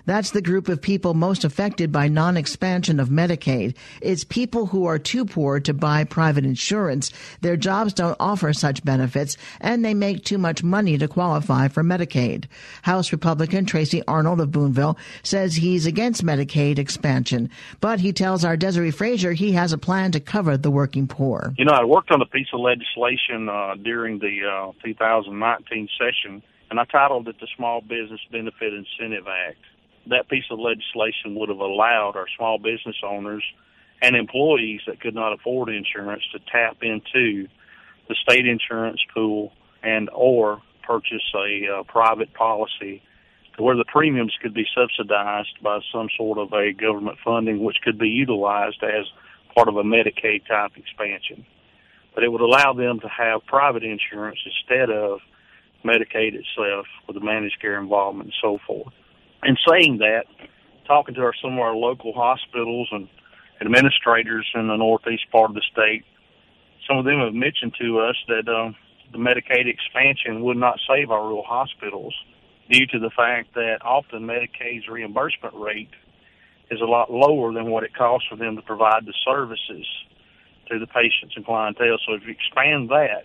That's 0.08 0.30
the 0.30 0.40
group 0.40 0.70
of 0.70 0.80
people 0.80 1.12
most 1.12 1.44
affected 1.44 1.92
by 1.92 2.08
non-expansion 2.08 2.98
of 2.98 3.10
Medicaid. 3.10 3.76
It's 4.00 4.24
people 4.24 4.64
who 4.64 4.86
are 4.86 4.98
too 4.98 5.26
poor 5.26 5.60
to 5.60 5.74
buy 5.74 6.04
private 6.04 6.46
insurance. 6.46 7.12
Their 7.42 7.58
jobs 7.58 7.92
don't 7.92 8.16
offer 8.18 8.54
such 8.54 8.82
benefits 8.82 9.36
and 9.60 9.84
they 9.84 9.92
make 9.92 10.24
too 10.24 10.38
much 10.38 10.62
money 10.62 10.96
to 10.96 11.08
qualify 11.08 11.68
for 11.68 11.82
Medicaid. 11.82 12.46
House 12.80 13.12
Republican 13.12 13.66
Tracy 13.66 14.02
Arnold 14.08 14.40
of 14.40 14.50
Boonville 14.50 14.96
says 15.22 15.56
he's 15.56 15.84
against 15.84 16.24
Medicaid 16.24 16.78
expansion, 16.78 17.50
but 17.82 18.00
he 18.00 18.14
tells 18.14 18.46
our 18.46 18.56
Desare 18.56 18.94
Frazier 18.94 19.32
he 19.32 19.52
has 19.52 19.74
a 19.74 19.78
plan 19.78 20.10
to 20.12 20.20
cover 20.20 20.56
the 20.56 20.70
working 20.70 20.97
poor. 21.06 21.52
You 21.56 21.64
know, 21.64 21.72
I 21.72 21.84
worked 21.84 22.10
on 22.10 22.20
a 22.20 22.26
piece 22.26 22.48
of 22.52 22.60
legislation 22.60 23.48
uh, 23.48 23.74
during 23.82 24.18
the 24.18 24.72
uh, 24.72 24.72
2019 24.84 25.88
session 25.98 26.42
and 26.70 26.78
I 26.78 26.84
titled 26.84 27.28
it 27.28 27.36
the 27.40 27.48
Small 27.56 27.80
Business 27.80 28.20
Benefit 28.30 28.74
Incentive 28.74 29.26
Act 29.26 29.58
that 30.08 30.28
piece 30.28 30.44
of 30.50 30.58
legislation 30.58 31.34
would 31.34 31.48
have 31.48 31.58
allowed 31.58 32.16
our 32.16 32.26
small 32.36 32.58
business 32.58 32.96
owners 33.04 33.44
and 34.00 34.16
employees 34.16 34.80
that 34.86 35.00
could 35.00 35.14
not 35.14 35.32
afford 35.32 35.68
insurance 35.68 36.22
to 36.32 36.38
tap 36.50 36.78
into 36.82 37.48
the 38.08 38.14
state 38.22 38.46
insurance 38.46 39.00
pool 39.12 39.52
and 39.82 40.08
or 40.14 40.62
purchase 40.82 41.22
a 41.34 41.80
uh, 41.80 41.82
private 41.84 42.32
policy 42.34 43.02
where 43.58 43.76
the 43.76 43.84
premiums 43.84 44.32
could 44.40 44.54
be 44.54 44.64
subsidized 44.72 45.60
by 45.62 45.80
some 45.92 46.08
sort 46.16 46.38
of 46.38 46.52
a 46.52 46.72
government 46.72 47.18
funding 47.24 47.62
which 47.62 47.78
could 47.82 47.98
be 47.98 48.08
utilized 48.08 48.82
as 48.84 49.04
part 49.58 49.68
of 49.68 49.76
a 49.76 49.82
Medicaid 49.82 50.46
type 50.46 50.76
expansion. 50.76 51.44
But 52.14 52.22
it 52.22 52.28
would 52.30 52.40
allow 52.40 52.74
them 52.74 53.00
to 53.00 53.08
have 53.08 53.44
private 53.46 53.82
insurance 53.82 54.38
instead 54.46 54.88
of 54.88 55.18
Medicaid 55.84 56.34
itself 56.34 56.86
with 57.08 57.14
the 57.14 57.24
managed 57.24 57.60
care 57.60 57.80
involvement 57.80 58.26
and 58.26 58.34
so 58.40 58.58
forth. 58.64 58.92
In 59.42 59.56
saying 59.68 59.98
that, 59.98 60.26
talking 60.86 61.16
to 61.16 61.22
our, 61.22 61.32
some 61.42 61.54
of 61.54 61.58
our 61.58 61.74
local 61.74 62.12
hospitals 62.12 62.88
and 62.92 63.08
administrators 63.60 64.46
in 64.54 64.68
the 64.68 64.76
northeast 64.76 65.24
part 65.32 65.50
of 65.50 65.54
the 65.56 65.62
state, 65.72 66.04
some 66.86 66.98
of 66.98 67.04
them 67.04 67.18
have 67.18 67.34
mentioned 67.34 67.74
to 67.80 67.98
us 67.98 68.16
that 68.28 68.48
uh, 68.48 68.70
the 69.10 69.18
Medicaid 69.18 69.66
expansion 69.66 70.42
would 70.44 70.56
not 70.56 70.78
save 70.88 71.10
our 71.10 71.22
rural 71.22 71.44
hospitals 71.44 72.14
due 72.70 72.86
to 72.86 73.00
the 73.00 73.10
fact 73.10 73.54
that 73.54 73.78
often 73.82 74.22
Medicaid's 74.22 74.86
reimbursement 74.88 75.54
rate 75.54 75.90
is 76.70 76.80
a 76.80 76.84
lot 76.84 77.10
lower 77.10 77.52
than 77.52 77.70
what 77.70 77.84
it 77.84 77.94
costs 77.94 78.28
for 78.28 78.36
them 78.36 78.56
to 78.56 78.62
provide 78.62 79.06
the 79.06 79.14
services 79.24 79.86
to 80.70 80.78
the 80.78 80.86
patients 80.86 81.34
and 81.36 81.44
clientele. 81.44 81.98
So 82.06 82.14
if 82.14 82.22
you 82.24 82.32
expand 82.32 82.90
that 82.90 83.24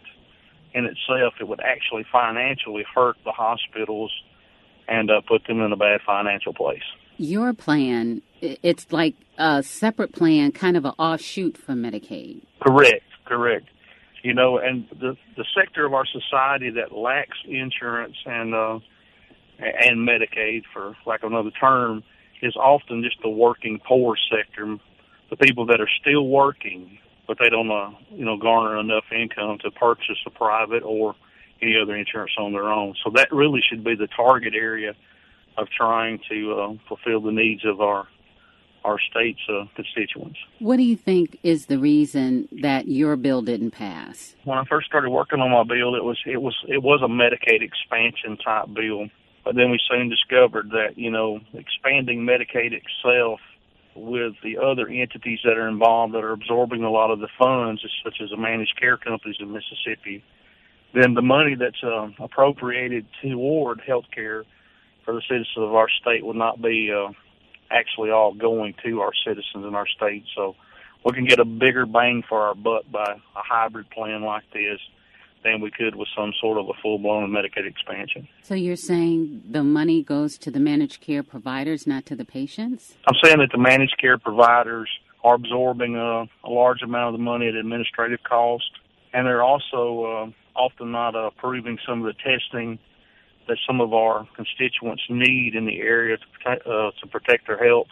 in 0.74 0.86
itself, 0.86 1.34
it 1.39 1.48
would 1.48 1.60
actually 1.60 2.06
financially 2.12 2.86
hurt 2.96 3.18
the 3.25 3.32
hospitals 3.32 4.12
and 4.88 5.10
uh, 5.12 5.22
put 5.27 5.46
them 5.48 5.62
in 5.62 5.72
a 5.72 5.77
bad 5.77 6.01
financial 6.06 6.53
place. 6.53 6.84
Your 7.18 7.53
plan, 7.53 8.22
it's 8.41 8.91
like 8.91 9.15
a 9.38 9.62
separate 9.62 10.13
plan, 10.13 10.51
kind 10.51 10.75
of 10.75 10.86
an 10.86 10.94
offshoot 10.98 11.58
from 11.58 11.84
Medicaid. 11.84 12.41
Correct, 12.60 13.03
correct. 13.25 13.68
You 14.24 14.34
know, 14.34 14.58
and 14.58 14.88
the 14.89 15.15
the 15.36 15.46
sector 15.56 15.86
of 15.86 15.94
our 15.94 16.06
society 16.06 16.70
that 16.72 16.91
lacks 16.94 17.38
insurance 17.46 18.15
and 18.25 18.56
uh, 18.56 18.79
and 19.60 20.08
Medicaid, 20.08 20.63
for 20.74 20.96
lack 21.06 21.24
of 21.24 21.32
another 21.32 21.51
term, 21.51 22.03
is 22.44 22.56
often 22.56 23.04
just 23.04 23.18
the 23.22 23.30
working 23.30 23.80
poor 23.88 24.16
sector, 24.30 24.78
the 25.30 25.38
people 25.38 25.66
that 25.68 25.80
are 25.80 25.90
still 26.02 26.28
working, 26.28 26.98
but 27.28 27.38
they 27.40 27.50
don't, 27.50 27.72
uh, 27.72 27.92
you 28.12 28.26
know, 28.26 28.38
garner 28.38 28.78
enough 28.80 29.06
income 29.12 29.58
to 29.64 29.72
purchase 29.72 30.18
a 30.28 30.30
private 30.30 30.84
or 30.84 31.16
any 31.62 31.76
other 31.82 31.96
insurance 31.96 32.34
on 32.38 32.52
their 32.52 32.70
own. 32.70 32.96
So 33.04 33.12
that 33.16 33.32
really 33.32 33.62
should 33.68 33.84
be 33.84 33.96
the 33.96 34.08
target 34.08 34.54
area 34.54 34.94
of 35.58 35.68
trying 35.70 36.20
to 36.30 36.54
uh, 36.54 36.74
fulfill 36.88 37.22
the 37.22 37.32
needs 37.32 37.66
of 37.66 37.82
our 37.82 38.08
our 38.84 39.00
state's 39.00 39.40
uh, 39.50 39.64
constituents. 39.76 40.38
What 40.60 40.76
do 40.76 40.84
you 40.84 40.98
think 40.98 41.40
is 41.42 41.68
the 41.68 41.80
reason 41.80 42.50
that 42.62 42.86
your 42.88 43.16
bill 43.16 43.42
didn't 43.42 43.72
pass? 43.72 44.36
When 44.44 44.58
I 44.58 44.66
first 44.66 44.88
started 44.88 45.10
working 45.10 45.40
on 45.40 45.52
my 45.52 45.64
bill, 45.64 45.96
it 45.96 46.04
was 46.04 46.20
it 46.26 46.42
was 46.42 46.56
it 46.68 46.84
was 46.84 47.02
a 47.02 47.08
Medicaid 47.08 47.62
expansion 47.62 48.36
type 48.38 48.74
bill, 48.74 49.08
but 49.44 49.56
then 49.56 49.72
we 49.72 49.80
soon 49.90 50.10
discovered 50.10 50.70
that 50.72 50.98
you 50.98 51.12
know 51.12 51.40
expanding 51.54 52.22
Medicaid 52.22 52.74
itself 52.74 53.40
with 53.96 54.34
the 54.44 54.58
other 54.58 54.88
entities 54.88 55.40
that 55.44 55.58
are 55.58 55.68
involved 55.68 56.14
that 56.14 56.24
are 56.24 56.32
absorbing 56.32 56.84
a 56.84 56.90
lot 56.90 57.12
of 57.12 57.20
the 57.20 57.28
funds, 57.38 57.82
such 58.04 58.16
as 58.24 58.30
the 58.30 58.38
managed 58.38 58.80
care 58.80 58.98
companies 58.98 59.38
in 59.40 59.52
Mississippi, 59.52 60.24
then 60.94 61.14
the 61.14 61.22
money 61.22 61.56
that's 61.56 61.84
uh, 61.84 62.10
appropriated 62.20 63.06
toward 63.22 63.82
health 63.82 64.06
care 64.14 64.44
for 65.06 65.14
the 65.14 65.22
citizens 65.22 65.58
of 65.58 65.76
our 65.76 65.90
state 66.02 66.26
would 66.26 66.36
not 66.36 66.62
be 66.62 66.92
uh, 66.92 67.12
actually 67.70 68.10
all 68.10 68.34
going 68.34 68.74
to 68.84 69.02
our 69.02 69.12
citizens 69.26 69.66
in 69.66 69.76
our 69.76 69.88
state. 69.88 70.24
So 70.36 70.56
we 71.06 71.14
can 71.14 71.26
get 71.26 71.40
a 71.40 71.46
bigger 71.46 71.86
bang 71.86 72.24
for 72.28 72.48
our 72.48 72.56
buck 72.56 72.84
by 72.92 73.04
a 73.36 73.42
hybrid 73.42 73.90
plan 73.90 74.24
like 74.24 74.44
this 74.54 74.80
than 75.44 75.62
we 75.62 75.72
could 75.72 75.96
with 75.96 76.08
some 76.16 76.34
sort 76.40 76.58
of 76.58 76.68
a 76.70 76.74
full 76.82 76.98
blown 76.98 77.30
Medicaid 77.30 77.68
expansion. 77.68 78.28
So 78.42 78.56
you're 78.56 78.76
saying 78.76 79.44
the 79.50 79.64
money 79.64 80.04
goes 80.04 80.38
to 80.40 80.52
the 80.52 80.60
managed 80.60 81.02
care 81.02 81.24
providers, 81.24 81.86
not 81.86 82.06
to 82.08 82.16
the 82.16 82.26
patients? 82.26 82.96
I'm 83.08 83.16
saying 83.24 83.40
that 83.40 83.52
the 83.52 83.58
managed 83.58 83.98
care 84.00 84.18
providers 84.18 84.90
are 85.24 85.36
absorbing 85.36 85.96
a, 85.96 86.26
a 86.44 86.50
large 86.50 86.82
amount 86.82 87.14
of 87.14 87.20
the 87.20 87.24
money 87.24 87.48
at 87.48 87.56
administrative 87.56 88.20
cost, 88.24 88.70
and 89.14 89.26
they're 89.26 89.44
also 89.44 90.04
uh, 90.04 90.60
often 90.60 90.92
not 90.92 91.16
uh, 91.16 91.28
approving 91.28 91.78
some 91.88 92.06
of 92.06 92.14
the 92.14 92.14
testing 92.14 92.80
that 93.48 93.58
some 93.68 93.82
of 93.82 93.94
our 93.94 94.28
constituents 94.36 95.04
need 95.10 95.56
in 95.56 95.66
the 95.66 95.80
area 95.80 96.18
to 96.18 96.24
protect, 96.38 96.68
uh, 96.68 96.92
to 97.02 97.08
protect 97.08 97.48
their 97.48 97.64
health 97.64 97.88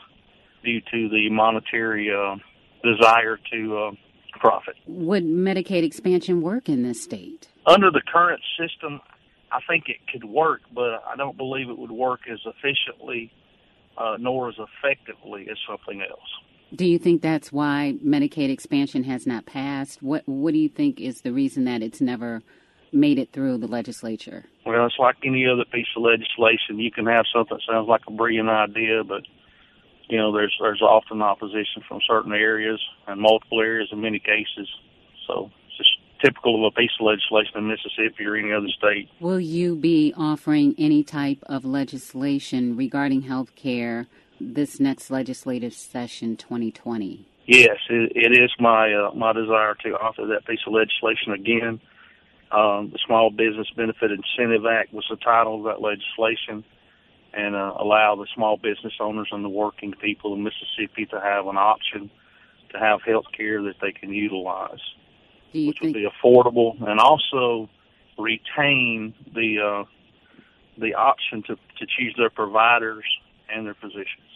due 0.64 0.80
to 0.80 1.10
the 1.10 1.30
monetary 1.30 2.10
uh, 2.12 2.36
desire 2.84 3.38
to 3.52 3.78
uh, 3.78 3.92
profit. 4.40 4.76
Would 4.88 5.24
Medicaid 5.24 5.84
expansion 5.84 6.42
work 6.42 6.70
in 6.70 6.84
this 6.84 7.02
state? 7.02 7.48
Under 7.66 7.92
the 7.92 8.02
current 8.02 8.42
system, 8.60 9.02
I 9.52 9.60
think 9.68 9.86
it 9.88 9.98
could 10.12 10.24
work, 10.24 10.62
but 10.74 11.04
I 11.08 11.16
don't 11.18 11.38
believe 11.38 11.70
it 11.70 11.78
would 11.78 11.92
work 11.92 12.22
as 12.32 12.40
efficiently 12.46 13.32
uh, 13.98 14.18
nor 14.20 14.50
as 14.50 14.56
effectively 14.58 15.48
as 15.50 15.58
something 15.68 16.02
else. 16.02 16.20
Do 16.74 16.86
you 16.86 16.98
think 16.98 17.22
that's 17.22 17.52
why 17.52 17.96
Medicaid 18.04 18.50
expansion 18.50 19.04
has 19.04 19.28
not 19.28 19.46
passed? 19.46 20.02
What 20.02 20.24
What 20.26 20.54
do 20.54 20.60
you 20.60 20.70
think 20.70 21.02
is 21.02 21.22
the 21.22 21.34
reason 21.34 21.66
that 21.66 21.82
it's 21.82 22.00
never 22.00 22.42
made 22.94 23.20
it 23.20 23.32
through 23.34 23.58
the 23.58 23.68
legislature? 23.68 24.46
Well, 24.66 24.86
it's 24.86 24.96
like 24.98 25.18
any 25.26 25.46
other 25.48 25.66
piece 25.66 25.88
of 25.96 26.04
legislation. 26.04 26.80
You 26.80 26.92
can 26.92 27.06
have 27.08 27.26
something 27.34 27.58
that 27.58 27.72
sounds 27.72 27.88
like 27.88 28.02
a 28.08 28.12
brilliant 28.12 28.50
idea, 28.50 29.04
but 29.04 29.24
you 30.12 30.18
know, 30.18 30.34
there's 30.34 30.54
there's 30.60 30.82
often 30.82 31.22
opposition 31.22 31.82
from 31.88 32.02
certain 32.06 32.34
areas 32.34 32.82
and 33.08 33.20
multiple 33.22 33.62
areas 33.62 33.88
in 33.94 34.02
many 34.02 34.20
cases. 34.20 34.68
So 35.26 35.50
it's 35.68 35.78
just 35.78 35.90
typical 36.22 36.68
of 36.68 36.74
a 36.74 36.76
piece 36.76 36.92
of 37.00 37.06
legislation 37.06 37.58
in 37.58 37.68
Mississippi 37.70 38.26
or 38.26 38.36
any 38.36 38.52
other 38.52 38.68
state. 38.78 39.08
Will 39.22 39.40
you 39.40 39.74
be 39.74 40.14
offering 40.18 40.76
any 40.78 41.02
type 41.02 41.40
of 41.46 41.64
legislation 41.64 42.76
regarding 42.76 43.22
health 43.22 43.56
care 43.56 44.08
this 44.42 44.82
next 44.82 45.12
legislative 45.12 45.74
session 45.74 46.36
2020? 46.36 47.26
Yes, 47.46 47.78
it, 47.90 48.12
it 48.14 48.38
is 48.38 48.52
my 48.60 48.94
uh, 48.94 49.14
my 49.16 49.32
desire 49.32 49.76
to 49.86 49.92
offer 49.92 50.26
that 50.26 50.46
piece 50.46 50.60
of 50.68 50.74
legislation 50.74 51.32
again. 51.32 51.80
Um, 52.52 52.90
the 52.92 53.00
Small 53.08 53.30
Business 53.30 53.68
Benefit 53.78 54.12
Incentive 54.12 54.66
Act 54.70 54.94
was 54.94 55.06
the 55.10 55.16
title 55.16 55.60
of 55.60 55.64
that 55.64 55.82
legislation, 55.82 56.66
and 57.34 57.56
uh, 57.56 57.74
allow 57.80 58.16
the 58.16 58.28
small 58.36 58.58
business 58.58 58.94
owners 59.00 59.30
and 59.32 59.44
the 59.44 59.50
working 59.50 59.94
people 60.02 60.34
in 60.34 60.44
Mississippi 60.44 61.06
to 61.08 61.20
have 61.20 61.48
an 61.48 61.58
option 61.58 62.10
to 62.72 62.80
have 62.80 63.02
health 63.02 63.26
care 63.36 63.62
that 63.64 63.76
they 63.82 63.92
can 63.92 64.14
utilize 64.14 64.80
which 65.54 65.80
think- 65.80 65.96
would 65.96 66.02
be 66.02 66.08
affordable, 66.08 66.82
and 66.88 67.00
also 67.00 67.70
retain 68.18 69.14
the 69.34 69.60
uh, 69.60 69.84
the 70.78 70.94
option 70.94 71.44
to 71.44 71.56
to 71.56 71.86
choose 71.86 72.14
their 72.18 72.30
providers 72.30 73.04
and 73.54 73.66
their 73.66 73.76
physicians. 73.76 74.28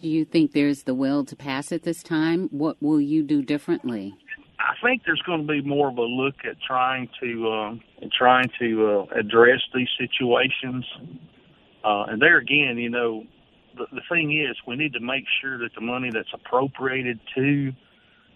Do 0.00 0.08
you 0.08 0.24
think 0.24 0.52
there's 0.52 0.82
the 0.82 0.94
will 0.94 1.24
to 1.24 1.36
pass 1.36 1.72
it 1.72 1.82
this 1.82 2.02
time? 2.02 2.48
What 2.50 2.76
will 2.82 3.00
you 3.00 3.22
do 3.22 3.42
differently? 3.42 4.14
I 4.58 4.74
think 4.82 5.02
there's 5.06 5.22
going 5.22 5.46
to 5.46 5.52
be 5.52 5.62
more 5.62 5.88
of 5.88 5.96
a 5.96 6.02
look 6.02 6.36
at 6.44 6.60
trying 6.60 7.08
to 7.20 7.48
uh, 7.48 7.74
trying 8.16 8.50
to 8.58 8.86
uh, 8.86 9.18
address 9.18 9.60
these 9.74 9.88
situations. 9.98 10.84
Uh, 11.86 12.04
and 12.08 12.20
there 12.20 12.38
again, 12.38 12.78
you 12.78 12.90
know, 12.90 13.22
the, 13.76 13.86
the 13.92 14.00
thing 14.10 14.36
is, 14.36 14.56
we 14.66 14.74
need 14.74 14.92
to 14.94 15.00
make 15.00 15.24
sure 15.40 15.56
that 15.58 15.70
the 15.76 15.80
money 15.80 16.10
that's 16.12 16.32
appropriated 16.34 17.20
to 17.36 17.70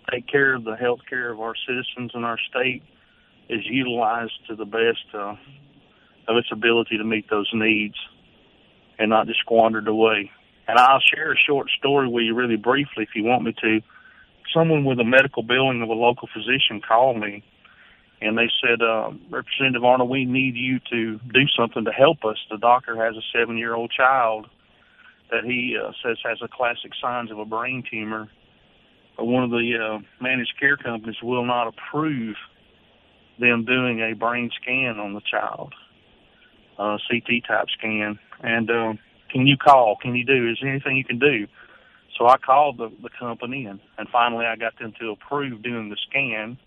take 0.09 0.29
care 0.29 0.55
of 0.55 0.63
the 0.63 0.77
health 0.77 1.01
care 1.09 1.33
of 1.33 1.41
our 1.41 1.55
citizens 1.67 2.13
in 2.15 2.23
our 2.23 2.39
state 2.49 2.85
is 3.49 3.63
utilized 3.65 4.35
to 4.49 4.55
the 4.55 4.65
best 4.65 5.05
uh, 5.15 5.35
of 6.29 6.37
its 6.37 6.47
ability 6.53 6.97
to 6.97 7.03
meet 7.03 7.29
those 7.29 7.51
needs 7.53 7.97
and 9.01 9.11
not 9.11 9.27
just 9.27 9.41
squandered 9.41 9.89
away. 9.89 10.31
And 10.69 10.79
I'll 10.79 11.01
share 11.01 11.33
a 11.33 11.37
short 11.37 11.71
story 11.77 12.07
with 12.07 12.23
you 12.23 12.37
really 12.37 12.57
briefly 12.57 13.03
if 13.03 13.17
you 13.17 13.25
want 13.25 13.43
me 13.43 13.53
to. 13.63 13.81
Someone 14.55 14.85
with 14.85 15.01
a 15.01 15.05
medical 15.05 15.43
billing 15.43 15.83
of 15.83 15.89
a 15.89 15.93
local 15.93 16.29
physician 16.33 16.81
called 16.87 17.19
me 17.19 17.43
and 18.21 18.37
they 18.39 18.51
said, 18.63 18.83
uh, 18.83 19.11
Representative 19.31 19.85
Arnold, 19.85 20.11
we 20.11 20.25
need 20.25 20.57
you 20.57 20.79
to 20.91 21.19
do 21.33 21.47
something 21.59 21.85
to 21.85 21.93
help 21.93 22.25
us. 22.25 22.37
The 22.51 22.59
doctor 22.59 22.97
has 22.97 23.17
a 23.17 23.23
seven 23.39 23.57
year 23.59 23.75
old 23.75 23.91
child 23.91 24.49
that 25.31 25.45
he 25.45 25.77
uh, 25.81 25.93
says 26.05 26.19
has 26.25 26.39
the 26.41 26.49
classic 26.49 26.93
signs 27.01 27.31
of 27.31 27.39
a 27.39 27.45
brain 27.45 27.85
tumor 27.91 28.29
But 29.17 29.27
one 29.27 29.45
of 29.45 29.51
the 29.51 29.75
uh, 29.77 29.99
managed 30.23 30.55
care 30.59 30.77
companies 30.77 31.17
will 31.23 31.47
not 31.47 31.69
approve 31.69 32.37
them 33.39 33.65
doing 33.65 34.01
a 34.01 34.15
brain 34.15 34.51
scan 34.61 34.99
on 34.99 35.15
the 35.15 35.23
child, 35.31 35.75
uh, 36.79 36.99
CT 37.11 37.45
type 37.49 37.67
scan. 37.79 38.19
And 38.43 38.71
uh, 38.71 38.93
can 39.33 39.47
you 39.47 39.57
call? 39.57 39.97
Can 40.01 40.15
you 40.15 40.25
do? 40.25 40.51
Is 40.51 40.59
there 40.61 40.71
anything 40.71 40.97
you 40.97 41.05
can 41.05 41.19
do? 41.19 41.47
So 42.19 42.27
I 42.29 42.37
called 42.37 42.79
the, 42.79 42.91
the 43.03 43.11
company, 43.19 43.67
and, 43.67 43.81
and 43.99 44.09
finally 44.11 44.47
I 44.47 44.57
got 44.57 44.79
them 44.79 44.93
to 45.01 45.11
approve 45.11 45.63
doing 45.63 45.89
the 45.89 45.97
scan. 46.11 46.59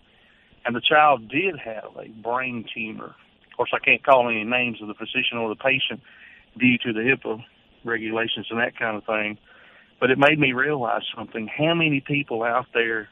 And 0.64 0.74
the 0.74 0.80
child 0.80 1.28
did 1.28 1.58
have 1.58 1.90
a 1.98 2.08
brain 2.08 2.64
tumor. 2.74 3.14
Of 3.50 3.56
course, 3.56 3.70
I 3.74 3.78
can't 3.78 4.02
call 4.02 4.28
any 4.28 4.44
names 4.44 4.80
of 4.80 4.88
the 4.88 4.94
physician 4.94 5.38
or 5.38 5.48
the 5.48 5.56
patient 5.56 6.00
due 6.58 6.78
to 6.78 6.92
the 6.92 7.00
HIPAA 7.00 7.44
regulations 7.84 8.46
and 8.50 8.58
that 8.58 8.78
kind 8.78 8.96
of 8.96 9.04
thing. 9.04 9.38
But 10.00 10.10
it 10.10 10.18
made 10.18 10.38
me 10.38 10.52
realize 10.52 11.02
something. 11.16 11.46
How 11.46 11.74
many 11.74 12.00
people 12.00 12.42
out 12.42 12.66
there 12.72 13.08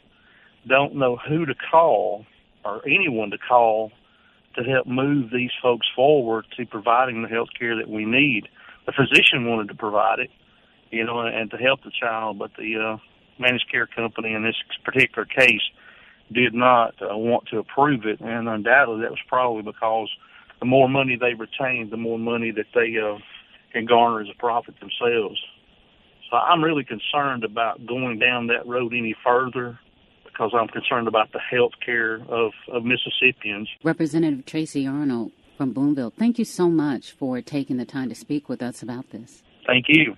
don't 0.67 0.97
know 0.97 1.17
who 1.17 1.47
to 1.47 1.55
call 1.55 2.27
or 2.65 2.83
anyone 2.87 3.31
to 3.31 3.39
call 3.39 3.93
to 4.57 4.63
help 4.65 4.87
move 4.87 5.31
these 5.31 5.51
folks 5.63 5.87
forward 5.95 6.47
to 6.57 6.67
providing 6.67 7.23
the 7.23 7.29
health 7.29 7.51
care 7.59 7.77
that 7.77 7.89
we 7.89 8.05
need? 8.05 8.49
The 8.87 8.93
physician 8.93 9.47
wanted 9.47 9.69
to 9.69 9.75
provide 9.75 10.19
it, 10.19 10.31
you 10.91 11.05
know, 11.05 11.21
and 11.21 11.51
to 11.51 11.57
help 11.57 11.85
the 11.85 11.93
child, 11.93 12.39
but 12.39 12.51
the 12.59 12.77
uh, 12.77 12.97
managed 13.39 13.71
care 13.71 13.87
company 13.87 14.33
in 14.33 14.43
this 14.43 14.57
particular 14.85 15.25
case 15.25 15.63
did 16.33 16.55
not 16.55 16.95
uh, 17.03 17.17
want 17.17 17.49
to 17.49 17.59
approve 17.59 18.05
it, 18.05 18.21
and 18.21 18.49
undoubtedly 18.49 19.03
that 19.03 19.11
was 19.11 19.21
probably 19.29 19.63
because 19.63 20.09
the 20.61 20.67
more 20.67 20.89
money 20.89 21.17
they 21.17 21.35
retain, 21.35 21.91
the 21.91 21.97
more 21.97 22.19
money 22.19 22.51
that 22.53 22.67
they 22.75 22.97
uh, 22.99 23.19
can 23.73 23.87
garner 23.87 24.21
as 24.21 24.29
a 24.35 24.39
profit 24.39 24.75
themselves. 24.81 25.41
So 26.31 26.37
I'm 26.37 26.63
really 26.63 26.85
concerned 26.85 27.45
about 27.45 27.87
going 27.87 28.19
down 28.19 28.47
that 28.47 28.67
road 28.67 28.93
any 28.95 29.15
further 29.25 29.79
because 30.25 30.53
I'm 30.59 30.69
concerned 30.69 31.09
about 31.09 31.33
the 31.33 31.41
health 31.41 31.73
care 31.85 32.23
of, 32.29 32.53
of 32.73 32.85
Mississippians. 32.85 33.69
Representative 33.85 34.47
Tracy 34.47 34.87
Arnold 34.87 35.33
from 35.57 35.73
Boonville, 35.73 36.13
thank 36.19 36.39
you 36.39 36.45
so 36.45 36.69
much 36.69 37.13
for 37.13 37.43
taking 37.43 37.77
the 37.77 37.85
time 37.85 38.09
to 38.09 38.15
speak 38.15 38.49
with 38.49 38.63
us 38.63 38.83
about 38.83 39.11
this. 39.11 39.43
Thank 39.67 39.87
you. 39.89 40.17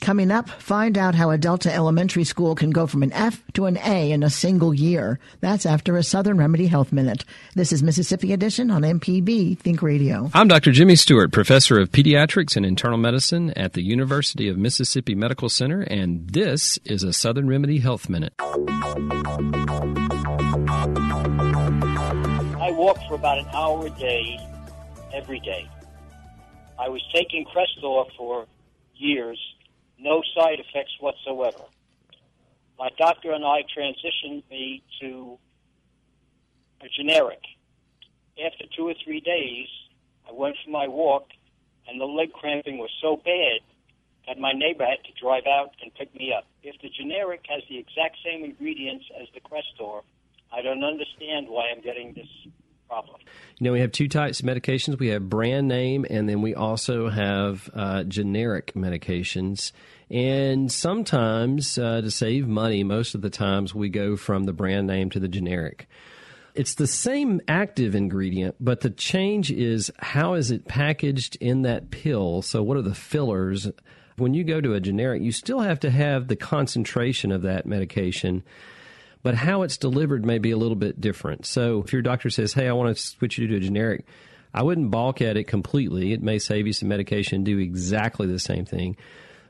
Coming 0.00 0.30
up, 0.30 0.50
find 0.50 0.98
out 0.98 1.14
how 1.14 1.30
a 1.30 1.38
Delta 1.38 1.72
elementary 1.72 2.24
school 2.24 2.54
can 2.54 2.70
go 2.70 2.86
from 2.86 3.02
an 3.02 3.12
F 3.12 3.42
to 3.54 3.64
an 3.66 3.78
A 3.78 4.10
in 4.10 4.22
a 4.22 4.28
single 4.28 4.74
year. 4.74 5.18
That's 5.40 5.64
after 5.64 5.96
a 5.96 6.02
Southern 6.02 6.36
Remedy 6.36 6.66
Health 6.66 6.92
Minute. 6.92 7.24
This 7.54 7.72
is 7.72 7.82
Mississippi 7.82 8.32
Edition 8.32 8.70
on 8.70 8.82
MPB 8.82 9.58
Think 9.58 9.80
Radio. 9.82 10.30
I'm 10.34 10.48
Dr. 10.48 10.72
Jimmy 10.72 10.96
Stewart, 10.96 11.32
professor 11.32 11.80
of 11.80 11.90
pediatrics 11.90 12.56
and 12.56 12.66
internal 12.66 12.98
medicine 12.98 13.50
at 13.52 13.72
the 13.72 13.82
University 13.82 14.48
of 14.48 14.58
Mississippi 14.58 15.14
Medical 15.14 15.48
Center, 15.48 15.80
and 15.82 16.28
this 16.28 16.78
is 16.84 17.02
a 17.02 17.12
Southern 17.12 17.48
Remedy 17.48 17.78
Health 17.78 18.08
Minute. 18.10 18.34
I 22.60 22.70
walk 22.72 22.98
for 23.08 23.14
about 23.14 23.38
an 23.38 23.46
hour 23.54 23.86
a 23.86 23.90
day, 23.90 24.38
every 25.14 25.40
day. 25.40 25.66
I 26.78 26.88
was 26.88 27.02
taking 27.14 27.46
Crestor 27.46 28.06
for 28.16 28.46
years 28.96 29.38
no 30.04 30.22
side 30.36 30.60
effects 30.60 30.92
whatsoever. 31.00 31.64
My 32.78 32.90
doctor 32.98 33.32
and 33.32 33.44
I 33.44 33.62
transitioned 33.76 34.42
me 34.50 34.82
to 35.00 35.38
a 36.82 36.88
generic. 36.88 37.40
After 38.44 38.64
two 38.76 38.88
or 38.88 38.94
three 39.02 39.20
days, 39.20 39.68
I 40.28 40.32
went 40.32 40.56
for 40.62 40.70
my 40.70 40.88
walk, 40.88 41.28
and 41.88 41.98
the 42.00 42.04
leg 42.04 42.32
cramping 42.32 42.76
was 42.78 42.90
so 43.00 43.16
bad 43.16 43.60
that 44.26 44.38
my 44.38 44.52
neighbor 44.52 44.84
had 44.84 45.02
to 45.04 45.12
drive 45.20 45.46
out 45.46 45.70
and 45.82 45.94
pick 45.94 46.14
me 46.14 46.32
up. 46.36 46.44
If 46.62 46.80
the 46.82 46.90
generic 46.90 47.44
has 47.48 47.62
the 47.68 47.78
exact 47.78 48.18
same 48.24 48.44
ingredients 48.44 49.06
as 49.20 49.28
the 49.34 49.40
Crestor, 49.40 50.02
I 50.52 50.62
don't 50.62 50.84
understand 50.84 51.48
why 51.48 51.68
I'm 51.74 51.82
getting 51.82 52.12
this 52.12 52.28
problem. 52.94 53.20
You 53.58 53.64
know, 53.64 53.72
we 53.72 53.80
have 53.80 53.92
two 53.92 54.08
types 54.08 54.40
of 54.40 54.46
medications. 54.46 54.98
We 54.98 55.08
have 55.08 55.28
brand 55.28 55.66
name, 55.66 56.06
and 56.08 56.28
then 56.28 56.42
we 56.42 56.54
also 56.54 57.08
have 57.08 57.68
uh, 57.74 58.04
generic 58.04 58.72
medications. 58.74 59.72
And 60.10 60.70
sometimes, 60.70 61.76
uh, 61.76 62.02
to 62.02 62.10
save 62.10 62.46
money, 62.46 62.84
most 62.84 63.14
of 63.14 63.20
the 63.22 63.30
times 63.30 63.74
we 63.74 63.88
go 63.88 64.16
from 64.16 64.44
the 64.44 64.52
brand 64.52 64.86
name 64.86 65.10
to 65.10 65.18
the 65.18 65.28
generic. 65.28 65.88
It's 66.54 66.76
the 66.76 66.86
same 66.86 67.40
active 67.48 67.96
ingredient, 67.96 68.54
but 68.60 68.80
the 68.80 68.90
change 68.90 69.50
is 69.50 69.90
how 69.98 70.34
is 70.34 70.52
it 70.52 70.68
packaged 70.68 71.36
in 71.40 71.62
that 71.62 71.90
pill? 71.90 72.42
So, 72.42 72.62
what 72.62 72.76
are 72.76 72.82
the 72.82 72.94
fillers? 72.94 73.68
When 74.16 74.34
you 74.34 74.44
go 74.44 74.60
to 74.60 74.74
a 74.74 74.80
generic, 74.80 75.22
you 75.22 75.32
still 75.32 75.60
have 75.60 75.80
to 75.80 75.90
have 75.90 76.28
the 76.28 76.36
concentration 76.36 77.32
of 77.32 77.42
that 77.42 77.66
medication, 77.66 78.44
but 79.24 79.34
how 79.34 79.62
it's 79.62 79.76
delivered 79.76 80.24
may 80.24 80.38
be 80.38 80.52
a 80.52 80.56
little 80.56 80.76
bit 80.76 81.00
different. 81.00 81.46
So, 81.46 81.82
if 81.82 81.92
your 81.92 82.02
doctor 82.02 82.30
says, 82.30 82.52
Hey, 82.52 82.68
I 82.68 82.72
want 82.72 82.96
to 82.96 83.02
switch 83.02 83.38
you 83.38 83.48
to 83.48 83.56
a 83.56 83.60
generic, 83.60 84.06
I 84.54 84.62
wouldn't 84.62 84.92
balk 84.92 85.20
at 85.20 85.36
it 85.36 85.48
completely. 85.48 86.12
It 86.12 86.22
may 86.22 86.38
save 86.38 86.68
you 86.68 86.72
some 86.72 86.88
medication, 86.88 87.42
do 87.42 87.58
exactly 87.58 88.28
the 88.28 88.38
same 88.38 88.64
thing 88.64 88.96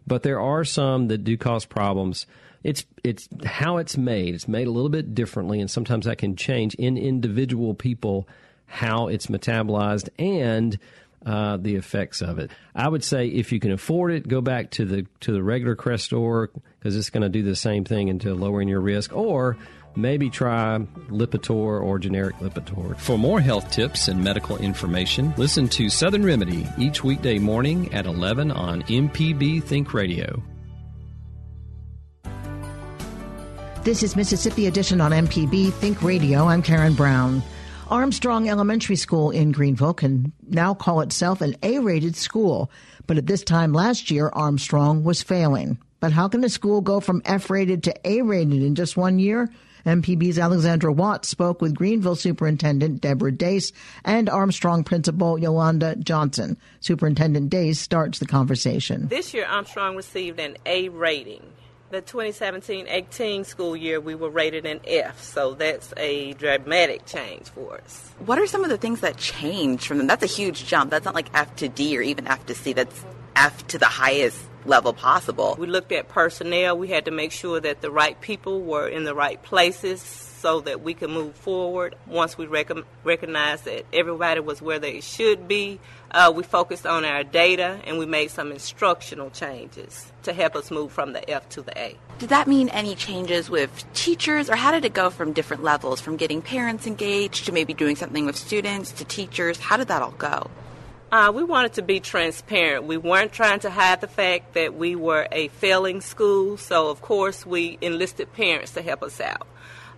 but 0.07 0.23
there 0.23 0.41
are 0.41 0.65
some 0.65 1.09
that 1.09 1.25
do 1.25 1.37
cause 1.37 1.65
problems. 1.65 2.27
it's 2.63 2.85
it's 3.03 3.29
how 3.45 3.77
it's 3.77 3.97
made. 3.97 4.35
It's 4.35 4.49
made 4.49 4.67
a 4.67 4.71
little 4.71 4.89
bit 4.89 5.15
differently, 5.15 5.61
and 5.61 5.71
sometimes 5.71 6.07
that 6.07 6.19
can 6.19 6.37
change 6.37 6.75
in 6.75 6.97
individual 6.97 7.75
people 7.75 8.29
how 8.67 9.09
it's 9.09 9.27
metabolized 9.27 10.09
and 10.19 10.79
uh, 11.25 11.57
the 11.57 11.77
effects 11.77 12.21
of 12.23 12.39
it. 12.39 12.51
I 12.75 12.89
would 12.89 13.05
say 13.05 13.27
if 13.29 13.53
you 13.53 13.61
can 13.61 13.73
afford 13.73 14.13
it, 14.13 14.29
go 14.29 14.41
back 14.41 14.71
to 14.73 14.85
the 14.85 15.07
to 15.21 15.33
the 15.33 15.43
regular 15.43 15.77
Crestor 15.77 16.49
because 16.79 16.97
it's 16.97 17.11
going 17.11 17.23
to 17.23 17.29
do 17.29 17.43
the 17.43 17.57
same 17.57 17.85
thing 17.85 18.09
into 18.09 18.35
lowering 18.35 18.69
your 18.69 18.81
risk, 18.81 19.15
or 19.15 19.57
maybe 19.97 20.31
try 20.31 20.79
Lipitor 21.09 21.83
or 21.83 21.99
generic 21.99 22.37
Lipitor. 22.39 22.99
For 22.99 23.19
more 23.19 23.41
health 23.41 23.71
tips 23.71 24.09
and 24.09 24.23
medical 24.23 24.57
information, 24.59 25.33
listen 25.37 25.69
to 25.71 25.89
Southern 25.89 26.25
Remedy 26.25 26.67
each 26.79 27.05
weekday 27.05 27.39
morning 27.39 27.93
at 27.95 28.07
11 28.07 28.51
on 28.51 28.83
MPB 28.83 29.63
Think 29.63 29.95
Radio. 29.95 30.43
This 33.85 34.03
is 34.03 34.17
Mississippi 34.17 34.67
Edition 34.67 35.01
on 35.03 35.13
MPB 35.13 35.73
Think 35.75 36.03
Radio. 36.03 36.47
I'm 36.47 36.63
Karen 36.63 36.95
Brown. 36.95 37.43
Armstrong 37.95 38.49
Elementary 38.49 38.97
School 38.97 39.31
in 39.31 39.53
Greenville 39.53 39.95
can 39.95 40.33
now 40.49 40.75
call 40.75 41.01
itself 41.01 41.41
an 41.41 41.55
A 41.63 41.79
rated 41.79 42.17
school, 42.17 42.69
but 43.07 43.19
at 43.19 43.29
this 43.29 43.45
time 43.45 43.73
last 43.73 44.11
year, 44.11 44.31
Armstrong 44.33 45.05
was 45.05 45.23
failing. 45.23 45.79
But 46.01 46.11
how 46.11 46.27
can 46.27 46.43
a 46.43 46.49
school 46.49 46.81
go 46.81 46.99
from 46.99 47.23
F 47.25 47.51
rated 47.51 47.85
to 47.85 47.95
A 48.05 48.23
rated 48.23 48.65
in 48.65 48.75
just 48.75 48.97
one 48.97 49.21
year? 49.21 49.49
MPB's 49.87 50.41
Alexandra 50.41 50.93
Watts 50.93 51.29
spoke 51.29 51.63
with 51.63 51.77
Greenville 51.77 52.17
Superintendent 52.17 53.01
Deborah 53.01 53.31
Dace 53.31 53.71
and 54.05 54.29
Armstrong 54.29 54.83
Principal 54.83 55.39
Yolanda 55.39 55.95
Johnson. 55.95 56.57
Superintendent 56.81 57.49
Dace 57.49 57.79
starts 57.79 58.19
the 58.19 58.27
conversation. 58.27 59.07
This 59.07 59.33
year, 59.33 59.47
Armstrong 59.47 59.95
received 59.95 60.41
an 60.41 60.57
A 60.67 60.89
rating 60.89 61.45
the 61.95 62.03
2017-18 62.03 63.47
school 63.47 63.77
year, 63.77 64.01
we 64.01 64.15
were 64.15 64.29
rated 64.29 64.67
an 64.67 64.81
F, 64.87 65.23
so 65.23 65.55
that's 65.55 65.95
a 65.97 66.33
dramatic 66.35 67.07
change 67.07 67.49
for 67.49 67.77
us. 67.77 68.11
What 68.27 68.39
are 68.39 68.47
some 68.47 68.65
of 68.65 68.71
the 68.71 68.77
things 68.77 69.01
that 69.01 69.17
changed 69.17 69.87
from 69.87 69.99
them? 69.99 70.07
That's 70.09 70.25
a 70.25 70.27
huge 70.27 70.67
jump. 70.67 70.91
That's 70.91 71.05
not 71.05 71.15
like 71.15 71.29
F 71.35 71.55
to 71.57 71.69
D 71.69 71.97
or 71.97 72.03
even 72.03 72.27
F 72.27 72.45
to 72.47 72.55
C. 72.55 72.73
That's 72.73 73.05
F 73.37 73.67
to 73.69 73.79
the 73.79 73.87
highest 73.87 74.39
level 74.67 74.93
possible. 74.93 75.57
We 75.59 75.67
looked 75.67 75.93
at 75.93 76.09
personnel. 76.09 76.79
We 76.79 76.89
had 76.89 77.05
to 77.07 77.11
make 77.11 77.33
sure 77.33 77.61
that 77.61 77.81
the 77.81 77.91
right 77.91 78.21
people 78.21 78.61
were 78.61 78.89
in 78.89 79.05
the 79.05 79.15
right 79.15 79.43
places 79.43 80.01
so 80.03 80.61
that 80.61 80.83
we 80.83 80.93
could 80.93 81.09
move 81.09 81.35
forward. 81.35 81.95
Once 82.07 82.37
we 82.37 82.47
rec- 82.47 82.71
recognized 83.03 83.65
that 83.65 83.87
everybody 83.95 84.41
was 84.41 84.61
where 84.61 84.79
they 84.79 85.01
should 85.01 85.49
be, 85.49 85.81
uh, 86.11 86.31
we 86.35 86.43
focused 86.43 86.87
on 86.87 87.05
our 87.05 87.25
data 87.25 87.81
and 87.87 87.99
we 87.99 88.05
made 88.05 88.31
some 88.31 88.53
instructional 88.53 89.31
changes 89.31 90.13
to 90.23 90.35
help 90.35 90.55
us 90.55 90.71
move 90.71 90.93
from 90.93 91.15
the 91.15 91.31
F 91.31 91.49
to 91.49 91.63
the 91.63 91.77
A. 91.79 91.97
Did 92.19 92.29
that 92.29 92.47
mean 92.47 92.69
any 92.69 92.95
changes 92.95 93.49
with 93.49 93.85
teachers, 93.95 94.51
or 94.51 94.57
how 94.57 94.71
did 94.71 94.85
it 94.85 94.93
go 94.93 95.09
from 95.09 95.33
different 95.33 95.63
levels, 95.63 96.01
from 96.01 96.17
getting 96.17 96.43
parents 96.43 96.87
engaged 96.87 97.47
to 97.47 97.53
maybe 97.53 97.73
doing 97.73 97.97
something 97.97 98.27
with 98.27 98.37
students 98.37 98.93
to 98.93 99.05
teachers? 99.05 99.59
How 99.59 99.79
did 99.79 99.89
that 99.89 100.03
all 100.03 100.13
go? 100.13 100.51
Uh, 101.15 101.31
we 101.31 101.45
wanted 101.45 101.73
to 101.75 101.81
be 101.81 102.01
transparent. 102.01 102.87
We 102.87 102.97
weren't 102.97 103.33
trying 103.33 103.61
to 103.61 103.71
hide 103.71 104.01
the 104.01 104.09
fact 104.09 104.55
that 104.55 104.75
we 104.75 104.97
were 104.97 105.29
a 105.31 105.47
failing 105.47 106.01
school, 106.01 106.57
so 106.57 106.89
of 106.89 107.03
course 107.03 107.47
we 107.47 107.79
enlisted 107.81 108.33
parents 108.33 108.73
to 108.73 108.83
help 108.83 109.01
us 109.05 109.21
out. 109.21 109.47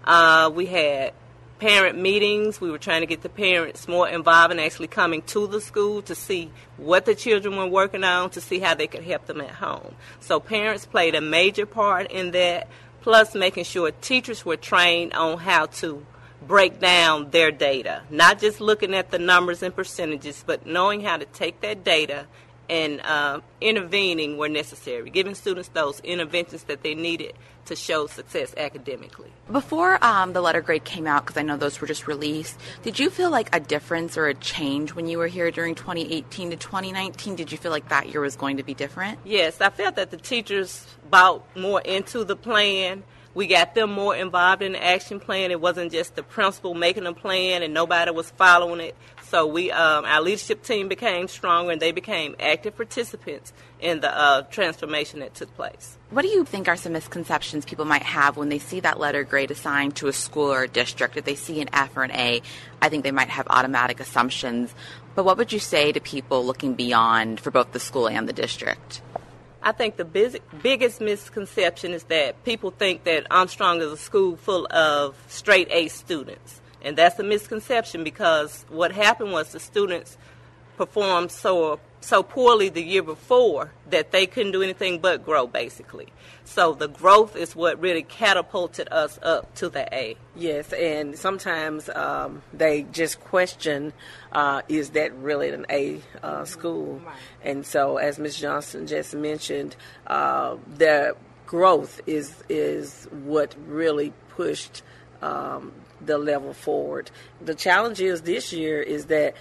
Uh, 0.04 0.50
we 0.54 0.66
had 0.66 1.14
parent 1.58 1.98
meetings. 1.98 2.60
We 2.60 2.70
were 2.70 2.76
trying 2.76 3.00
to 3.00 3.06
get 3.06 3.22
the 3.22 3.30
parents 3.30 3.88
more 3.88 4.06
involved 4.06 4.52
in 4.52 4.58
actually 4.58 4.88
coming 4.88 5.22
to 5.22 5.46
the 5.46 5.58
school 5.58 6.02
to 6.02 6.14
see 6.14 6.50
what 6.76 7.06
the 7.06 7.14
children 7.14 7.56
were 7.56 7.66
working 7.66 8.04
on, 8.04 8.28
to 8.32 8.42
see 8.42 8.58
how 8.58 8.74
they 8.74 8.86
could 8.86 9.02
help 9.02 9.24
them 9.24 9.40
at 9.40 9.52
home. 9.52 9.94
So 10.20 10.38
parents 10.38 10.84
played 10.84 11.14
a 11.14 11.22
major 11.22 11.64
part 11.64 12.10
in 12.10 12.32
that, 12.32 12.68
plus 13.00 13.34
making 13.34 13.64
sure 13.64 13.90
teachers 13.90 14.44
were 14.44 14.58
trained 14.58 15.14
on 15.14 15.38
how 15.38 15.64
to 15.80 16.04
break 16.46 16.80
down 16.80 17.30
their 17.30 17.50
data, 17.50 18.02
not 18.10 18.38
just 18.38 18.60
looking 18.60 18.94
at 18.94 19.10
the 19.10 19.18
numbers 19.18 19.62
and 19.62 19.74
percentages, 19.74 20.42
but 20.46 20.66
knowing 20.66 21.00
how 21.00 21.16
to 21.16 21.24
take 21.26 21.60
that 21.60 21.84
data 21.84 22.26
and 22.68 23.00
uh, 23.02 23.40
intervening 23.60 24.36
where 24.36 24.48
necessary, 24.48 25.10
giving 25.10 25.34
students 25.34 25.68
those 25.68 26.00
interventions 26.00 26.64
that 26.64 26.82
they 26.82 26.94
needed 26.94 27.32
to 27.66 27.76
show 27.76 28.06
success 28.06 28.54
academically. 28.56 29.30
Before 29.50 30.02
um, 30.04 30.32
the 30.32 30.40
letter 30.40 30.60
grade 30.60 30.84
came 30.84 31.06
out, 31.06 31.24
because 31.24 31.36
I 31.36 31.42
know 31.42 31.56
those 31.56 31.80
were 31.80 31.86
just 31.86 32.06
released, 32.06 32.58
did 32.82 32.98
you 32.98 33.10
feel 33.10 33.30
like 33.30 33.54
a 33.54 33.60
difference 33.60 34.16
or 34.16 34.26
a 34.26 34.34
change 34.34 34.94
when 34.94 35.06
you 35.06 35.18
were 35.18 35.26
here 35.26 35.50
during 35.50 35.74
2018 35.74 36.50
to 36.50 36.56
2019? 36.56 37.36
Did 37.36 37.52
you 37.52 37.58
feel 37.58 37.72
like 37.72 37.88
that 37.88 38.08
year 38.08 38.20
was 38.20 38.36
going 38.36 38.56
to 38.56 38.62
be 38.62 38.74
different? 38.74 39.18
Yes, 39.24 39.60
I 39.60 39.70
felt 39.70 39.96
that 39.96 40.10
the 40.10 40.16
teachers 40.16 40.86
bought 41.10 41.44
more 41.56 41.80
into 41.80 42.24
the 42.24 42.36
plan 42.36 43.02
we 43.36 43.46
got 43.46 43.74
them 43.74 43.92
more 43.92 44.16
involved 44.16 44.62
in 44.62 44.72
the 44.72 44.82
action 44.82 45.20
plan. 45.20 45.50
It 45.50 45.60
wasn't 45.60 45.92
just 45.92 46.16
the 46.16 46.22
principal 46.22 46.72
making 46.72 47.06
a 47.06 47.12
plan 47.12 47.62
and 47.62 47.74
nobody 47.74 48.10
was 48.10 48.30
following 48.30 48.80
it. 48.80 48.96
So 49.24 49.46
we, 49.46 49.70
um, 49.70 50.06
our 50.06 50.22
leadership 50.22 50.62
team 50.62 50.88
became 50.88 51.28
stronger 51.28 51.72
and 51.72 51.82
they 51.82 51.92
became 51.92 52.34
active 52.40 52.76
participants 52.76 53.52
in 53.78 54.00
the 54.00 54.16
uh, 54.16 54.42
transformation 54.42 55.20
that 55.20 55.34
took 55.34 55.54
place. 55.54 55.98
What 56.08 56.22
do 56.22 56.28
you 56.28 56.46
think 56.46 56.66
are 56.66 56.78
some 56.78 56.94
misconceptions 56.94 57.66
people 57.66 57.84
might 57.84 58.04
have 58.04 58.38
when 58.38 58.48
they 58.48 58.58
see 58.58 58.80
that 58.80 58.98
letter 58.98 59.22
grade 59.22 59.50
assigned 59.50 59.96
to 59.96 60.06
a 60.06 60.14
school 60.14 60.50
or 60.50 60.62
a 60.62 60.68
district? 60.68 61.18
If 61.18 61.26
they 61.26 61.34
see 61.34 61.60
an 61.60 61.68
F 61.74 61.94
or 61.94 62.04
an 62.04 62.12
A, 62.12 62.40
I 62.80 62.88
think 62.88 63.04
they 63.04 63.10
might 63.10 63.28
have 63.28 63.46
automatic 63.50 64.00
assumptions. 64.00 64.74
But 65.14 65.26
what 65.26 65.36
would 65.36 65.52
you 65.52 65.58
say 65.58 65.92
to 65.92 66.00
people 66.00 66.46
looking 66.46 66.72
beyond 66.72 67.40
for 67.40 67.50
both 67.50 67.72
the 67.72 67.80
school 67.80 68.08
and 68.08 68.26
the 68.26 68.32
district? 68.32 69.02
I 69.66 69.72
think 69.72 69.96
the 69.96 70.04
biz- 70.04 70.38
biggest 70.62 71.00
misconception 71.00 71.92
is 71.92 72.04
that 72.04 72.44
people 72.44 72.70
think 72.70 73.02
that 73.02 73.26
Armstrong 73.32 73.80
is 73.80 73.90
a 73.90 73.96
school 73.96 74.36
full 74.36 74.68
of 74.70 75.16
straight 75.26 75.66
A 75.72 75.88
students. 75.88 76.60
And 76.82 76.96
that's 76.96 77.18
a 77.18 77.24
misconception 77.24 78.04
because 78.04 78.64
what 78.68 78.92
happened 78.92 79.32
was 79.32 79.50
the 79.50 79.58
students 79.58 80.18
performed 80.76 81.30
so 81.30 81.80
so 82.00 82.22
poorly 82.22 82.68
the 82.68 82.82
year 82.82 83.02
before 83.02 83.72
that 83.90 84.12
they 84.12 84.26
couldn't 84.26 84.52
do 84.52 84.62
anything 84.62 85.00
but 85.00 85.24
grow 85.24 85.46
basically. 85.46 86.06
So 86.44 86.74
the 86.74 86.86
growth 86.86 87.34
is 87.34 87.56
what 87.56 87.80
really 87.80 88.02
catapulted 88.02 88.88
us 88.92 89.18
up 89.22 89.52
to 89.56 89.68
the 89.68 89.92
A. 89.92 90.16
Yes, 90.36 90.72
and 90.72 91.18
sometimes 91.18 91.88
um, 91.88 92.42
they 92.52 92.84
just 92.92 93.20
question, 93.20 93.92
uh, 94.30 94.62
is 94.68 94.90
that 94.90 95.12
really 95.16 95.50
an 95.50 95.66
A 95.68 96.00
uh, 96.22 96.44
school? 96.44 97.00
Right. 97.04 97.14
And 97.42 97.66
so, 97.66 97.96
as 97.96 98.20
Ms. 98.20 98.36
Johnson 98.36 98.86
just 98.86 99.12
mentioned, 99.14 99.74
uh, 100.06 100.56
the 100.76 101.16
growth 101.46 102.00
is 102.06 102.44
is 102.48 103.08
what 103.10 103.56
really 103.66 104.12
pushed 104.28 104.82
um, 105.22 105.72
the 106.00 106.18
level 106.18 106.52
forward. 106.52 107.10
The 107.40 107.54
challenge 107.54 108.00
is 108.00 108.22
this 108.22 108.52
year 108.52 108.80
is 108.80 109.06
that 109.06 109.34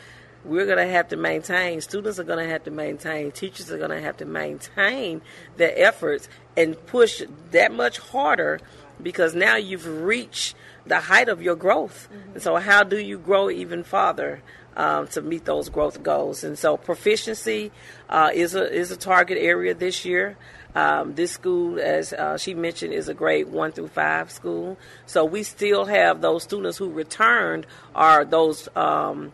we're 0.45 0.65
going 0.65 0.77
to 0.77 0.91
have 0.91 1.09
to 1.09 1.17
maintain, 1.17 1.81
students 1.81 2.19
are 2.19 2.23
going 2.23 2.43
to 2.43 2.49
have 2.49 2.63
to 2.63 2.71
maintain, 2.71 3.31
teachers 3.31 3.71
are 3.71 3.77
going 3.77 3.89
to 3.89 4.01
have 4.01 4.17
to 4.17 4.25
maintain 4.25 5.21
their 5.57 5.73
efforts 5.75 6.29
and 6.55 6.83
push 6.85 7.21
that 7.51 7.73
much 7.73 7.97
harder 7.99 8.59
because 9.01 9.35
now 9.35 9.55
you've 9.55 9.85
reached 9.85 10.55
the 10.85 10.99
height 10.99 11.29
of 11.29 11.41
your 11.41 11.55
growth. 11.55 12.07
Mm-hmm. 12.11 12.33
And 12.33 12.41
so, 12.41 12.55
how 12.57 12.83
do 12.83 12.97
you 12.97 13.17
grow 13.17 13.49
even 13.49 13.83
farther? 13.83 14.41
Um, 14.77 15.07
to 15.07 15.21
meet 15.21 15.45
those 15.45 15.69
growth 15.69 16.03
goals, 16.03 16.43
and 16.43 16.59
so 16.59 16.75
proficiency 16.75 17.71
uh, 18.09 18.31
is 18.33 18.55
a 18.55 18.69
is 18.69 18.91
a 18.91 18.97
target 18.97 19.37
area 19.37 19.73
this 19.73 20.03
year. 20.03 20.35
Um, 20.75 21.15
this 21.15 21.31
school, 21.31 21.79
as 21.79 22.11
uh, 22.11 22.37
she 22.37 22.53
mentioned, 22.53 22.93
is 22.93 23.07
a 23.07 23.13
grade 23.13 23.47
one 23.47 23.71
through 23.71 23.87
five 23.87 24.29
school. 24.29 24.77
So 25.05 25.23
we 25.23 25.43
still 25.43 25.85
have 25.85 26.19
those 26.19 26.43
students 26.43 26.77
who 26.77 26.89
returned 26.89 27.65
are 27.95 28.25
those 28.25 28.67
um, 28.75 29.31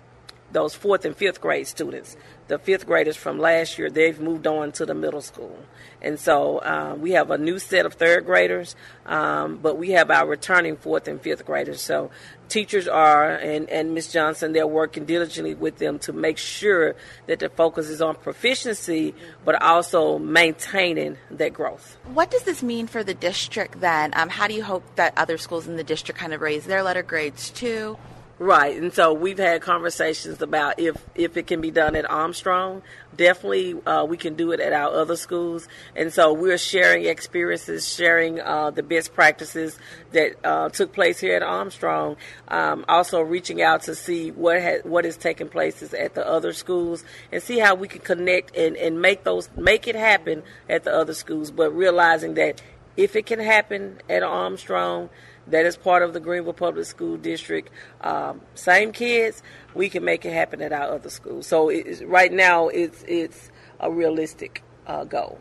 those 0.52 0.76
fourth 0.76 1.06
and 1.06 1.16
fifth 1.16 1.42
grade 1.42 1.68
students. 1.68 2.16
The 2.48 2.60
fifth 2.60 2.86
graders 2.86 3.16
from 3.16 3.40
last 3.40 3.78
year, 3.78 3.90
they've 3.90 4.20
moved 4.20 4.46
on 4.46 4.72
to 4.74 4.86
the 4.86 4.94
middle 4.94 5.22
school. 5.22 5.58
And 6.02 6.20
so 6.20 6.62
um, 6.64 7.02
we 7.02 7.12
have 7.12 7.32
a 7.32 7.38
new 7.38 7.60
set 7.60 7.86
of 7.86 7.94
third 7.94 8.26
graders, 8.26 8.76
um, 9.06 9.58
but 9.58 9.78
we 9.78 9.92
have 9.92 10.12
our 10.12 10.28
returning 10.28 10.76
fourth 10.76 11.08
and 11.08 11.22
fifth 11.22 11.46
graders. 11.46 11.80
So 11.80 12.12
teachers 12.50 12.88
are, 12.88 13.30
and, 13.32 13.70
and 13.70 13.94
Ms. 13.94 14.12
Johnson, 14.12 14.52
they're 14.52 14.68
working 14.68 15.06
diligently 15.06 15.56
with 15.56 15.78
them 15.78 16.00
to 16.00 16.14
make 16.14 16.38
sure 16.38 16.96
that 17.28 17.40
the 17.40 17.50
focus 17.50 17.88
is 17.88 18.02
on 18.02 18.16
proficiency, 18.16 19.16
but 19.46 19.62
also 19.62 20.20
maintaining 20.20 21.18
that 21.30 21.54
growth. 21.54 21.98
What 22.14 22.32
does 22.32 22.44
this 22.44 22.62
mean 22.62 22.88
for 22.88 23.04
the 23.04 23.14
district 23.14 23.80
then? 23.80 24.12
Um, 24.16 24.28
how 24.28 24.48
do 24.48 24.54
you 24.54 24.64
hope 24.64 24.84
that 24.96 25.18
other 25.18 25.38
schools 25.38 25.68
in 25.68 25.78
the 25.78 25.84
district 25.84 26.20
kind 26.20 26.34
of 26.34 26.42
raise 26.42 26.66
their 26.66 26.84
letter 26.84 27.04
grades 27.04 27.50
too? 27.52 27.98
Right, 28.42 28.76
and 28.76 28.92
so 28.92 29.14
we've 29.14 29.38
had 29.38 29.62
conversations 29.62 30.42
about 30.42 30.80
if 30.80 30.98
if 31.14 31.38
it 31.38 31.46
can 31.46 31.62
be 31.62 31.70
done 31.70 31.96
at 31.96 32.10
Armstrong. 32.10 32.82
Definitely, 33.16 33.80
uh, 33.86 34.04
we 34.10 34.18
can 34.18 34.34
do 34.34 34.52
it 34.52 34.60
at 34.60 34.74
our 34.74 34.92
other 34.92 35.16
schools, 35.16 35.68
and 35.96 36.12
so 36.12 36.34
we're 36.34 36.58
sharing 36.58 37.06
experiences, 37.06 37.88
sharing 37.88 38.42
uh, 38.42 38.72
the 38.72 38.82
best 38.82 39.14
practices 39.14 39.78
that 40.14 40.44
uh, 40.44 40.70
took 40.70 40.92
place 40.92 41.20
here 41.20 41.36
at 41.36 41.44
Armstrong. 41.44 42.18
Um, 42.48 42.84
also, 42.90 43.22
reaching 43.22 43.62
out 43.62 43.84
to 43.84 43.94
see 43.94 44.32
what 44.32 44.60
ha- 44.60 44.82
what 44.86 45.06
is 45.06 45.18
taking 45.18 45.48
place 45.48 45.94
at 45.94 46.16
the 46.16 46.28
other 46.28 46.52
schools, 46.52 47.04
and 47.32 47.44
see 47.44 47.60
how 47.60 47.76
we 47.76 47.88
can 47.88 48.02
connect 48.02 48.58
and, 48.58 48.76
and 48.76 49.00
make 49.00 49.24
those 49.24 49.50
make 49.56 49.88
it 49.88 49.96
happen 49.96 50.42
at 50.68 50.84
the 50.84 50.92
other 50.92 51.14
schools. 51.14 51.52
But 51.52 51.70
realizing 51.76 52.34
that 52.34 52.60
if 52.98 53.16
it 53.16 53.26
can 53.26 53.40
happen 53.40 54.00
at 54.10 54.24
Armstrong, 54.24 55.10
that 55.48 55.66
is 55.66 55.76
part 55.76 56.04
of 56.04 56.14
the 56.14 56.20
Greenville 56.20 56.54
Public 56.54 56.86
School 56.86 57.18
District. 57.18 57.70
Um, 58.02 58.42
same 58.56 58.92
kids, 58.92 59.42
we 59.74 59.90
can 59.90 60.04
make 60.04 60.26
it 60.26 60.34
happen 60.34 60.62
at 60.62 60.72
our 60.72 60.94
other 60.94 61.10
schools. 61.10 61.48
So 61.48 61.72
right 62.06 62.32
now, 62.32 62.68
it's 62.68 63.04
it's 63.08 63.52
a 63.80 63.92
realistic 63.92 64.64
uh, 64.88 65.04
goal. 65.04 65.40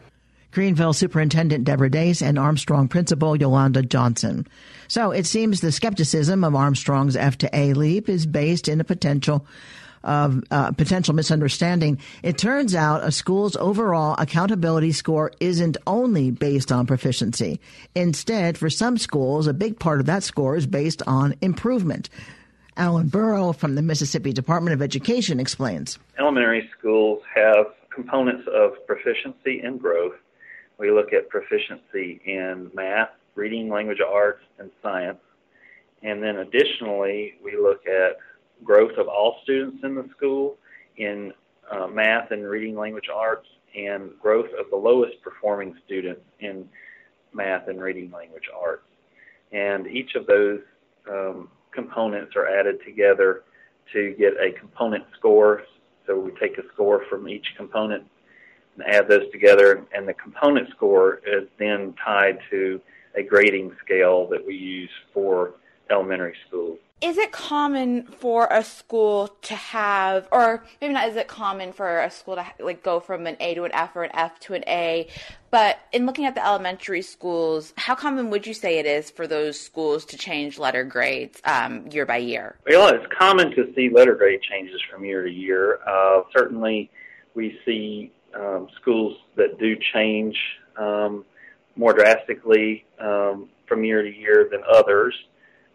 Greenville 0.52 0.92
Superintendent 0.92 1.64
Deborah 1.64 1.90
Dace 1.90 2.22
and 2.22 2.38
Armstrong 2.38 2.88
Principal 2.88 3.36
Yolanda 3.36 3.82
Johnson. 3.82 4.48
So 4.88 5.12
it 5.12 5.24
seems 5.24 5.60
the 5.60 5.70
skepticism 5.70 6.42
of 6.42 6.56
Armstrong's 6.56 7.14
F 7.14 7.38
to 7.38 7.56
A 7.56 7.72
leap 7.74 8.08
is 8.08 8.26
based 8.26 8.66
in 8.66 8.80
a 8.80 8.84
potential 8.84 9.46
of 10.02 10.42
uh, 10.50 10.72
potential 10.72 11.14
misunderstanding. 11.14 11.98
It 12.22 12.38
turns 12.38 12.74
out 12.74 13.04
a 13.04 13.12
school's 13.12 13.56
overall 13.56 14.14
accountability 14.18 14.92
score 14.92 15.32
isn't 15.40 15.76
only 15.86 16.30
based 16.30 16.72
on 16.72 16.86
proficiency. 16.86 17.60
Instead, 17.94 18.56
for 18.56 18.70
some 18.70 18.98
schools, 18.98 19.46
a 19.46 19.54
big 19.54 19.78
part 19.78 20.00
of 20.00 20.06
that 20.06 20.22
score 20.22 20.56
is 20.56 20.66
based 20.66 21.02
on 21.06 21.34
improvement. 21.40 22.08
Alan 22.76 23.08
Burrow 23.08 23.52
from 23.52 23.74
the 23.74 23.82
Mississippi 23.82 24.32
Department 24.32 24.74
of 24.74 24.80
Education 24.80 25.38
explains. 25.38 25.98
Elementary 26.18 26.70
schools 26.78 27.22
have 27.34 27.66
components 27.94 28.48
of 28.52 28.86
proficiency 28.86 29.60
and 29.60 29.80
growth. 29.80 30.14
We 30.78 30.90
look 30.90 31.12
at 31.12 31.28
proficiency 31.28 32.20
in 32.24 32.70
math, 32.72 33.10
reading, 33.34 33.68
language 33.68 34.00
arts, 34.00 34.42
and 34.58 34.70
science. 34.82 35.18
And 36.02 36.22
then 36.22 36.36
additionally, 36.36 37.34
we 37.44 37.56
look 37.56 37.86
at 37.86 38.16
growth 38.64 38.96
of 38.98 39.08
all 39.08 39.38
students 39.42 39.82
in 39.84 39.94
the 39.94 40.08
school 40.16 40.56
in 40.96 41.32
uh, 41.70 41.86
math 41.86 42.30
and 42.30 42.48
reading 42.48 42.76
language 42.76 43.08
arts 43.14 43.46
and 43.76 44.10
growth 44.20 44.50
of 44.58 44.66
the 44.70 44.76
lowest 44.76 45.20
performing 45.22 45.76
students 45.86 46.22
in 46.40 46.68
math 47.32 47.68
and 47.68 47.80
reading 47.80 48.10
language 48.10 48.48
arts. 48.54 48.82
And 49.52 49.86
each 49.86 50.14
of 50.14 50.26
those 50.26 50.60
um, 51.08 51.48
components 51.72 52.34
are 52.36 52.48
added 52.48 52.78
together 52.84 53.44
to 53.92 54.14
get 54.18 54.34
a 54.34 54.52
component 54.58 55.04
score. 55.16 55.62
So 56.06 56.18
we 56.18 56.32
take 56.40 56.58
a 56.58 56.62
score 56.72 57.04
from 57.08 57.28
each 57.28 57.46
component 57.56 58.04
and 58.76 58.86
add 58.86 59.08
those 59.08 59.30
together, 59.32 59.84
and 59.94 60.06
the 60.06 60.14
component 60.14 60.70
score 60.70 61.20
is 61.26 61.48
then 61.58 61.94
tied 62.04 62.38
to 62.50 62.80
a 63.16 63.22
grading 63.22 63.72
scale 63.84 64.28
that 64.28 64.44
we 64.44 64.54
use 64.54 64.90
for 65.12 65.54
elementary 65.90 66.36
schools 66.46 66.78
is 67.00 67.16
it 67.16 67.32
common 67.32 68.02
for 68.02 68.46
a 68.50 68.62
school 68.62 69.28
to 69.42 69.54
have 69.54 70.28
or 70.30 70.62
maybe 70.80 70.92
not 70.92 71.08
is 71.08 71.16
it 71.16 71.28
common 71.28 71.72
for 71.72 72.00
a 72.00 72.10
school 72.10 72.36
to 72.36 72.44
like 72.58 72.82
go 72.82 73.00
from 73.00 73.26
an 73.26 73.36
a 73.40 73.54
to 73.54 73.64
an 73.64 73.72
f 73.72 73.96
or 73.96 74.04
an 74.04 74.10
f 74.12 74.38
to 74.40 74.54
an 74.54 74.62
a? 74.66 75.08
But 75.50 75.78
in 75.92 76.06
looking 76.06 76.26
at 76.26 76.34
the 76.34 76.44
elementary 76.44 77.02
schools 77.02 77.72
how 77.76 77.94
common 77.94 78.30
would 78.30 78.46
you 78.46 78.52
say 78.52 78.78
it 78.78 78.86
is 78.86 79.10
for 79.10 79.26
those 79.26 79.58
schools 79.58 80.04
to 80.06 80.18
change 80.18 80.58
letter 80.58 80.84
grades 80.84 81.40
um, 81.44 81.86
year 81.88 82.04
by 82.04 82.18
year? 82.18 82.56
Well 82.68 82.88
it's 82.88 83.06
common 83.18 83.50
to 83.52 83.72
see 83.74 83.88
letter 83.88 84.14
grade 84.14 84.42
changes 84.42 84.80
from 84.90 85.04
year 85.04 85.24
to 85.24 85.30
year. 85.30 85.80
Uh, 85.86 86.22
certainly 86.36 86.90
we 87.34 87.58
see 87.64 88.12
um, 88.34 88.68
schools 88.80 89.16
that 89.36 89.58
do 89.58 89.74
change 89.94 90.36
um, 90.76 91.24
more 91.76 91.94
drastically 91.94 92.84
um, 92.98 93.48
from 93.66 93.84
year 93.84 94.02
to 94.02 94.14
year 94.14 94.48
than 94.50 94.60
others 94.70 95.14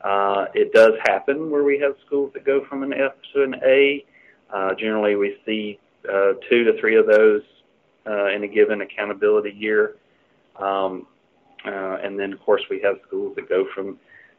uh, 0.06 0.46
it 0.54 0.72
does 0.72 0.94
happen 1.04 1.50
where 1.50 1.63
we 1.63 1.80
have 1.80 1.96
schools 2.06 2.32
that 2.36 2.46
go 2.46 2.63
from 2.65 2.84
an 2.84 2.94
F 2.94 3.13
to 3.34 3.41
an 3.41 3.56
A. 3.65 4.06
Uh, 4.54 4.76
generally, 4.76 5.15
we 5.15 5.38
see 5.46 5.80
uh, 6.08 6.34
two 6.48 6.63
to 6.63 6.80
three 6.80 6.96
of 6.96 7.08
those 7.08 7.41
uh, 8.06 8.28
in 8.28 8.44
a 8.44 8.48
given 8.48 8.82
accountability 8.82 9.50
year. 9.50 9.96
Um, 10.58 11.08
uh, 11.65 11.98
and 12.04 12.20
then, 12.20 12.34
of 12.34 12.39
course, 12.41 12.62
we 12.70 12.80
have 12.82 12.98
schools 13.08 13.36
that 13.36 13.50
go 13.50 13.65
from 13.74 13.98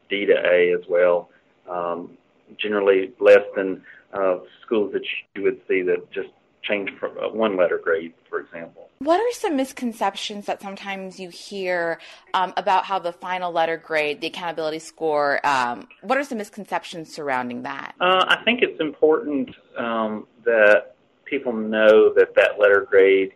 D 0.09 0.25
to 0.25 0.33
A 0.33 0.71
as 0.71 0.87
well. 0.87 1.29
Um, 1.69 2.17
generally, 2.57 3.11
less 3.19 3.43
than 3.53 3.83
uh, 4.13 4.37
schools 4.65 4.93
that 4.93 5.03
you 5.35 5.43
would 5.43 5.59
see 5.67 5.81
that 5.81 6.09
just 6.11 6.29
change 6.63 6.89
from 6.99 7.17
uh, 7.17 7.29
one 7.29 7.55
letter 7.55 7.79
grade, 7.81 8.13
for 8.29 8.39
example. 8.39 8.89
What 8.99 9.19
are 9.19 9.31
some 9.33 9.55
misconceptions 9.55 10.45
that 10.47 10.61
sometimes 10.61 11.19
you 11.19 11.29
hear 11.29 11.99
um, 12.33 12.53
about 12.57 12.85
how 12.85 12.99
the 12.99 13.13
final 13.13 13.51
letter 13.51 13.77
grade, 13.77 14.21
the 14.21 14.27
accountability 14.27 14.79
score, 14.79 15.45
um, 15.45 15.87
what 16.01 16.17
are 16.17 16.23
some 16.23 16.39
misconceptions 16.39 17.13
surrounding 17.13 17.63
that? 17.63 17.93
Uh, 18.01 18.25
I 18.27 18.43
think 18.43 18.61
it's 18.61 18.79
important 18.79 19.49
um, 19.77 20.27
that 20.45 20.95
people 21.25 21.53
know 21.53 22.13
that 22.13 22.33
that 22.35 22.59
letter 22.59 22.87
grade 22.89 23.33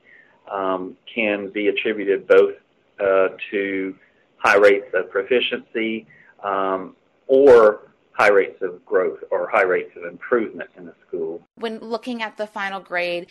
um, 0.51 0.97
can 1.13 1.49
be 1.49 1.67
attributed 1.67 2.27
both 2.27 2.55
uh, 2.99 3.29
to 3.51 3.95
high 4.37 4.57
rates 4.57 4.87
of 4.93 5.09
proficiency 5.11 6.07
um, 6.43 6.95
or 7.27 7.90
high 8.13 8.29
rates 8.29 8.61
of 8.61 8.85
growth 8.85 9.19
or 9.31 9.49
high 9.49 9.63
rates 9.63 9.91
of 9.95 10.03
improvement 10.03 10.69
in 10.77 10.85
the 10.85 10.93
school. 11.07 11.41
When 11.55 11.79
looking 11.79 12.21
at 12.21 12.37
the 12.37 12.47
final 12.47 12.79
grade, 12.79 13.27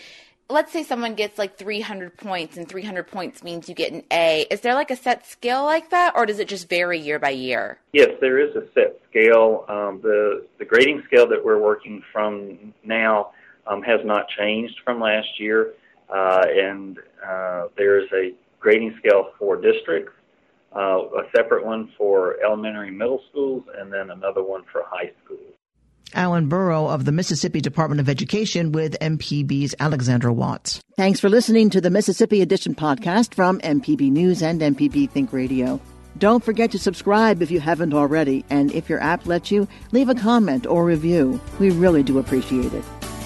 let's 0.49 0.73
say 0.73 0.83
someone 0.83 1.15
gets 1.15 1.39
like 1.39 1.57
300 1.57 2.17
points 2.17 2.57
and 2.57 2.69
300 2.69 3.07
points 3.07 3.43
means 3.43 3.69
you 3.69 3.75
get 3.75 3.93
an 3.93 4.03
A. 4.11 4.47
Is 4.51 4.61
there 4.61 4.75
like 4.75 4.91
a 4.91 4.97
set 4.97 5.27
scale 5.27 5.65
like 5.65 5.91
that 5.91 6.15
or 6.17 6.27
does 6.27 6.39
it 6.39 6.49
just 6.49 6.69
vary 6.69 6.99
year 6.99 7.19
by 7.19 7.31
year? 7.31 7.79
Yes, 7.93 8.11
there 8.21 8.39
is 8.39 8.55
a 8.57 8.65
set 8.75 9.01
scale. 9.09 9.65
Um, 9.69 10.01
the, 10.03 10.47
the 10.59 10.65
grading 10.65 11.03
scale 11.07 11.29
that 11.29 11.45
we're 11.45 11.61
working 11.61 12.03
from 12.13 12.75
now 12.85 13.33
um, 13.67 13.83
has 13.83 14.01
not 14.05 14.29
changed 14.29 14.81
from 14.85 15.01
last 15.01 15.39
year. 15.39 15.75
Uh, 16.09 16.45
and 16.53 16.99
uh, 17.25 17.69
there's 17.77 18.11
a 18.13 18.33
grading 18.59 18.95
scale 18.99 19.31
for 19.39 19.57
districts 19.57 20.13
uh, 20.75 20.81
a 20.81 21.23
separate 21.35 21.65
one 21.65 21.91
for 21.97 22.37
elementary 22.45 22.89
and 22.89 22.99
middle 22.99 23.23
schools, 23.31 23.65
and 23.79 23.93
then 23.93 24.11
another 24.11 24.43
one 24.43 24.63
for 24.73 24.83
high 24.87 25.11
schools. 25.25 25.41
Alan 26.15 26.49
Burrow 26.49 26.89
of 26.89 27.05
the 27.05 27.13
Mississippi 27.13 27.61
Department 27.61 28.01
of 28.01 28.09
Education 28.09 28.73
with 28.73 28.99
MPB's 29.01 29.75
Alexandra 29.79 30.33
Watts. 30.33 30.81
Thanks 30.97 31.21
for 31.21 31.29
listening 31.29 31.71
to 31.71 31.81
the 31.81 31.91
Mississippi 31.91 32.43
Edition 32.43 32.75
podcast 32.75 33.35
from 33.35 33.61
MPB 33.61 34.11
News 34.11 34.43
and 34.43 34.61
MPB 34.61 35.11
Think 35.11 35.33
Radio. 35.33 35.81
Don't 36.19 36.45
forget 36.45 36.73
to 36.73 36.79
subscribe 36.79 37.43
if 37.43 37.51
you 37.51 37.61
haven't 37.61 37.95
already, 37.95 38.45
and 38.51 38.73
if 38.73 38.89
your 38.89 39.01
app 39.01 39.27
lets 39.27 39.51
you, 39.53 39.69
leave 39.93 40.09
a 40.09 40.15
comment 40.15 40.67
or 40.67 40.85
review. 40.85 41.41
We 41.61 41.71
really 41.71 42.03
do 42.03 42.19
appreciate 42.19 42.73
it. 42.73 42.85